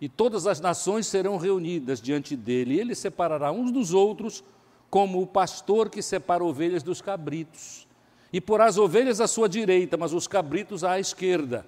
e 0.00 0.08
todas 0.08 0.46
as 0.46 0.60
nações 0.60 1.06
serão 1.06 1.36
reunidas 1.36 2.00
diante 2.00 2.36
dele, 2.36 2.74
e 2.74 2.80
ele 2.80 2.94
separará 2.94 3.50
uns 3.50 3.70
dos 3.70 3.94
outros, 3.94 4.44
como 4.90 5.20
o 5.20 5.26
pastor 5.26 5.88
que 5.88 6.02
separa 6.02 6.44
ovelhas 6.44 6.82
dos 6.82 7.00
cabritos. 7.00 7.86
E 8.32 8.40
porá 8.40 8.66
as 8.66 8.76
ovelhas 8.76 9.20
à 9.20 9.26
sua 9.26 9.48
direita, 9.48 9.96
mas 9.96 10.12
os 10.12 10.26
cabritos 10.28 10.84
à 10.84 10.98
esquerda. 10.98 11.66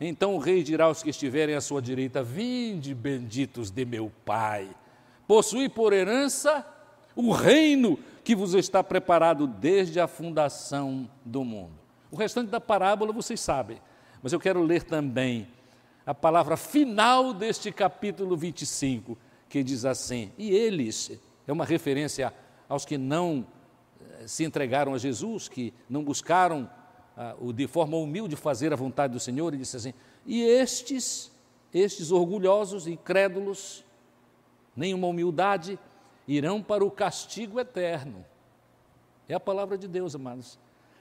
Então 0.00 0.34
o 0.34 0.38
rei 0.38 0.62
dirá 0.62 0.86
aos 0.86 1.02
que 1.02 1.10
estiverem 1.10 1.54
à 1.54 1.60
sua 1.60 1.82
direita: 1.82 2.22
Vinde, 2.22 2.94
benditos 2.94 3.70
de 3.70 3.84
meu 3.84 4.12
Pai, 4.24 4.68
possui 5.26 5.68
por 5.68 5.92
herança 5.92 6.66
o 7.14 7.32
reino 7.32 7.98
que 8.22 8.34
vos 8.34 8.54
está 8.54 8.82
preparado 8.82 9.46
desde 9.46 9.98
a 9.98 10.06
fundação 10.06 11.08
do 11.24 11.44
mundo. 11.44 11.72
O 12.10 12.16
restante 12.16 12.48
da 12.48 12.60
parábola 12.60 13.12
vocês 13.12 13.40
sabem, 13.40 13.78
mas 14.22 14.32
eu 14.32 14.40
quero 14.40 14.62
ler 14.62 14.82
também 14.82 15.48
a 16.08 16.14
palavra 16.14 16.56
final 16.56 17.34
deste 17.34 17.70
capítulo 17.70 18.34
25, 18.34 19.18
que 19.46 19.62
diz 19.62 19.84
assim: 19.84 20.32
E 20.38 20.50
eles, 20.50 21.20
é 21.46 21.52
uma 21.52 21.66
referência 21.66 22.32
aos 22.66 22.86
que 22.86 22.96
não 22.96 23.46
eh, 24.00 24.26
se 24.26 24.42
entregaram 24.42 24.94
a 24.94 24.98
Jesus, 24.98 25.48
que 25.48 25.74
não 25.86 26.02
buscaram 26.02 26.66
ah, 27.14 27.36
o 27.38 27.52
de 27.52 27.66
forma 27.66 27.98
humilde 27.98 28.36
fazer 28.36 28.72
a 28.72 28.76
vontade 28.76 29.12
do 29.12 29.20
Senhor, 29.20 29.52
e 29.52 29.58
disse 29.58 29.76
assim: 29.76 29.92
E 30.24 30.40
estes, 30.40 31.30
estes 31.74 32.10
orgulhosos 32.10 32.86
e 32.86 32.96
crédulos, 32.96 33.84
nenhuma 34.74 35.08
humildade, 35.08 35.78
irão 36.26 36.62
para 36.62 36.82
o 36.82 36.90
castigo 36.90 37.60
eterno. 37.60 38.24
É 39.28 39.34
a 39.34 39.40
palavra 39.40 39.76
de 39.76 39.86
Deus, 39.86 40.14
amados 40.14 40.58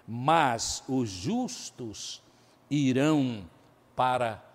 mas 0.07 0.83
os 0.87 1.09
justos 1.09 2.23
irão 2.69 3.45
para 3.93 4.46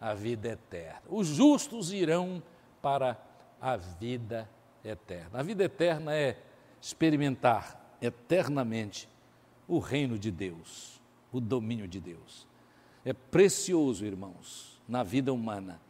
a 0.00 0.14
vida 0.14 0.48
eterna. 0.48 1.02
Os 1.08 1.26
justos 1.26 1.92
irão 1.92 2.42
para 2.80 3.20
a 3.60 3.76
vida 3.76 4.48
eterna. 4.84 5.40
A 5.40 5.42
vida 5.42 5.64
eterna 5.64 6.14
é 6.14 6.38
experimentar 6.80 7.98
eternamente 8.00 9.08
o 9.68 9.78
reino 9.78 10.18
de 10.18 10.30
Deus, 10.30 11.00
o 11.30 11.40
domínio 11.40 11.86
de 11.86 12.00
Deus. 12.00 12.46
É 13.04 13.12
precioso, 13.12 14.04
irmãos, 14.04 14.80
na 14.88 15.02
vida 15.02 15.32
humana, 15.32 15.80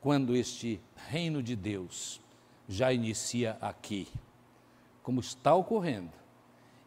quando 0.00 0.34
este 0.34 0.80
reino 1.08 1.42
de 1.42 1.54
Deus 1.54 2.20
já 2.68 2.92
inicia 2.92 3.58
aqui, 3.60 4.08
como 5.02 5.20
está 5.20 5.54
ocorrendo 5.54 6.12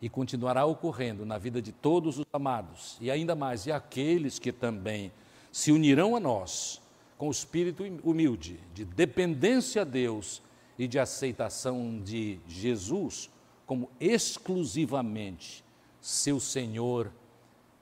e 0.01 0.09
continuará 0.09 0.65
ocorrendo 0.65 1.25
na 1.25 1.37
vida 1.37 1.61
de 1.61 1.71
todos 1.71 2.19
os 2.19 2.25
amados, 2.33 2.97
e 2.99 3.09
ainda 3.09 3.35
mais, 3.35 3.65
e 3.65 3.71
aqueles 3.71 4.37
que 4.37 4.51
também 4.51 5.11
se 5.53 5.71
unirão 5.71 6.15
a 6.15 6.19
nós 6.19 6.81
com 7.15 7.27
o 7.27 7.31
espírito 7.31 7.83
humilde, 8.03 8.59
de 8.73 8.83
dependência 8.83 9.83
a 9.83 9.85
Deus 9.85 10.41
e 10.79 10.87
de 10.87 10.97
aceitação 10.97 12.01
de 12.03 12.39
Jesus 12.47 13.29
como 13.67 13.87
exclusivamente 13.99 15.63
seu 16.01 16.39
Senhor 16.39 17.11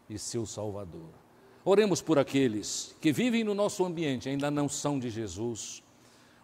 e 0.09 0.19
seu 0.19 0.45
Salvador. 0.45 1.09
Oremos 1.63 2.01
por 2.01 2.19
aqueles 2.19 2.93
que 2.99 3.13
vivem 3.13 3.41
no 3.41 3.53
nosso 3.53 3.85
ambiente, 3.85 4.27
ainda 4.27 4.51
não 4.51 4.67
são 4.67 4.99
de 4.99 5.09
Jesus. 5.09 5.81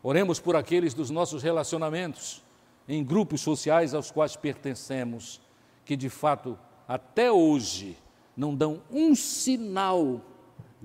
Oremos 0.02 0.40
por 0.40 0.56
aqueles 0.56 0.94
dos 0.94 1.10
nossos 1.10 1.44
relacionamentos, 1.44 2.42
em 2.88 3.04
grupos 3.04 3.42
sociais 3.42 3.94
aos 3.94 4.10
quais 4.12 4.38
pertencemos 4.38 5.42
que 5.84 5.98
de 5.98 6.10
fato 6.10 6.58
até 6.88 7.30
hoje 7.30 7.98
não 8.36 8.56
dão 8.56 8.82
um 8.90 9.14
sinal 9.14 10.22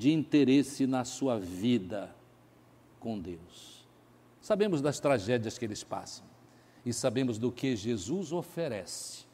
de 0.03 0.11
interesse 0.11 0.85
na 0.85 1.05
sua 1.05 1.39
vida 1.39 2.13
com 2.99 3.21
Deus. 3.21 3.87
Sabemos 4.41 4.83
das 4.83 4.99
tragédias 4.99 5.57
que 5.57 5.65
eles 5.65 5.85
passam 5.85 6.25
e 6.85 6.93
sabemos 6.93 7.39
do 7.39 7.53
que 7.53 7.77
Jesus 7.77 8.33
oferece: 8.33 9.25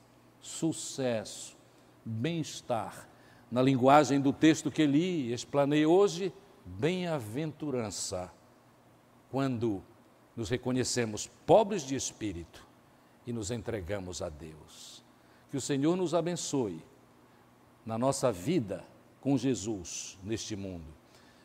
sucesso, 0.43 1.57
bem-estar. 2.05 3.09
Na 3.51 3.63
linguagem 3.63 4.21
do 4.21 4.31
texto 4.31 4.71
que 4.71 4.87
li, 4.87 5.33
explanei 5.33 5.87
hoje, 5.87 6.31
bem-aventurança, 6.67 8.31
quando 9.31 9.83
nos 10.37 10.51
reconhecemos 10.51 11.31
pobres 11.47 11.83
de 11.83 11.97
espírito 11.97 12.67
e 13.27 13.33
nos 13.33 13.51
entregamos 13.51 14.21
a 14.21 14.29
Deus. 14.29 15.03
Que 15.51 15.57
o 15.57 15.63
Senhor 15.63 15.97
nos 15.97 16.13
abençoe 16.13 16.85
na 17.87 17.97
nossa 17.97 18.31
vida 18.31 18.85
com 19.21 19.37
Jesus 19.37 20.19
neste 20.23 20.57
mundo 20.57 20.87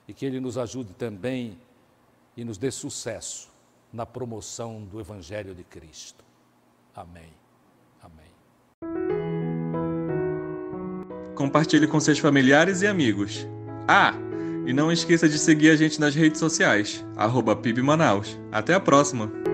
e 0.08 0.14
que 0.14 0.26
Ele 0.26 0.40
nos 0.40 0.58
ajude 0.58 0.94
também 0.94 1.58
e 2.36 2.44
nos 2.44 2.58
dê 2.58 2.72
sucesso 2.72 3.50
na 3.92 4.06
promoção 4.06 4.84
do 4.84 5.00
Evangelho 5.00 5.54
de 5.54 5.64
Cristo. 5.64 6.24
Amém. 6.96 7.30
Amém. 8.02 8.34
Compartilhe 11.36 11.88
com 11.88 12.00
seus 12.00 12.20
familiares 12.20 12.82
e 12.82 12.88
amigos. 12.88 13.48
Ah, 13.88 14.14
e 14.66 14.74
não 14.74 14.92
esqueça 14.92 15.28
de 15.28 15.38
seguir 15.38 15.72
a 15.72 15.76
gente 15.76 16.00
nas 16.00 16.16
redes 16.16 16.40
sociais, 16.40 17.06
arroba 17.16 17.56
PIB 17.56 17.82
Manaus. 17.82 18.40
Até 18.52 18.74
a 18.74 18.80
próxima! 18.80 19.53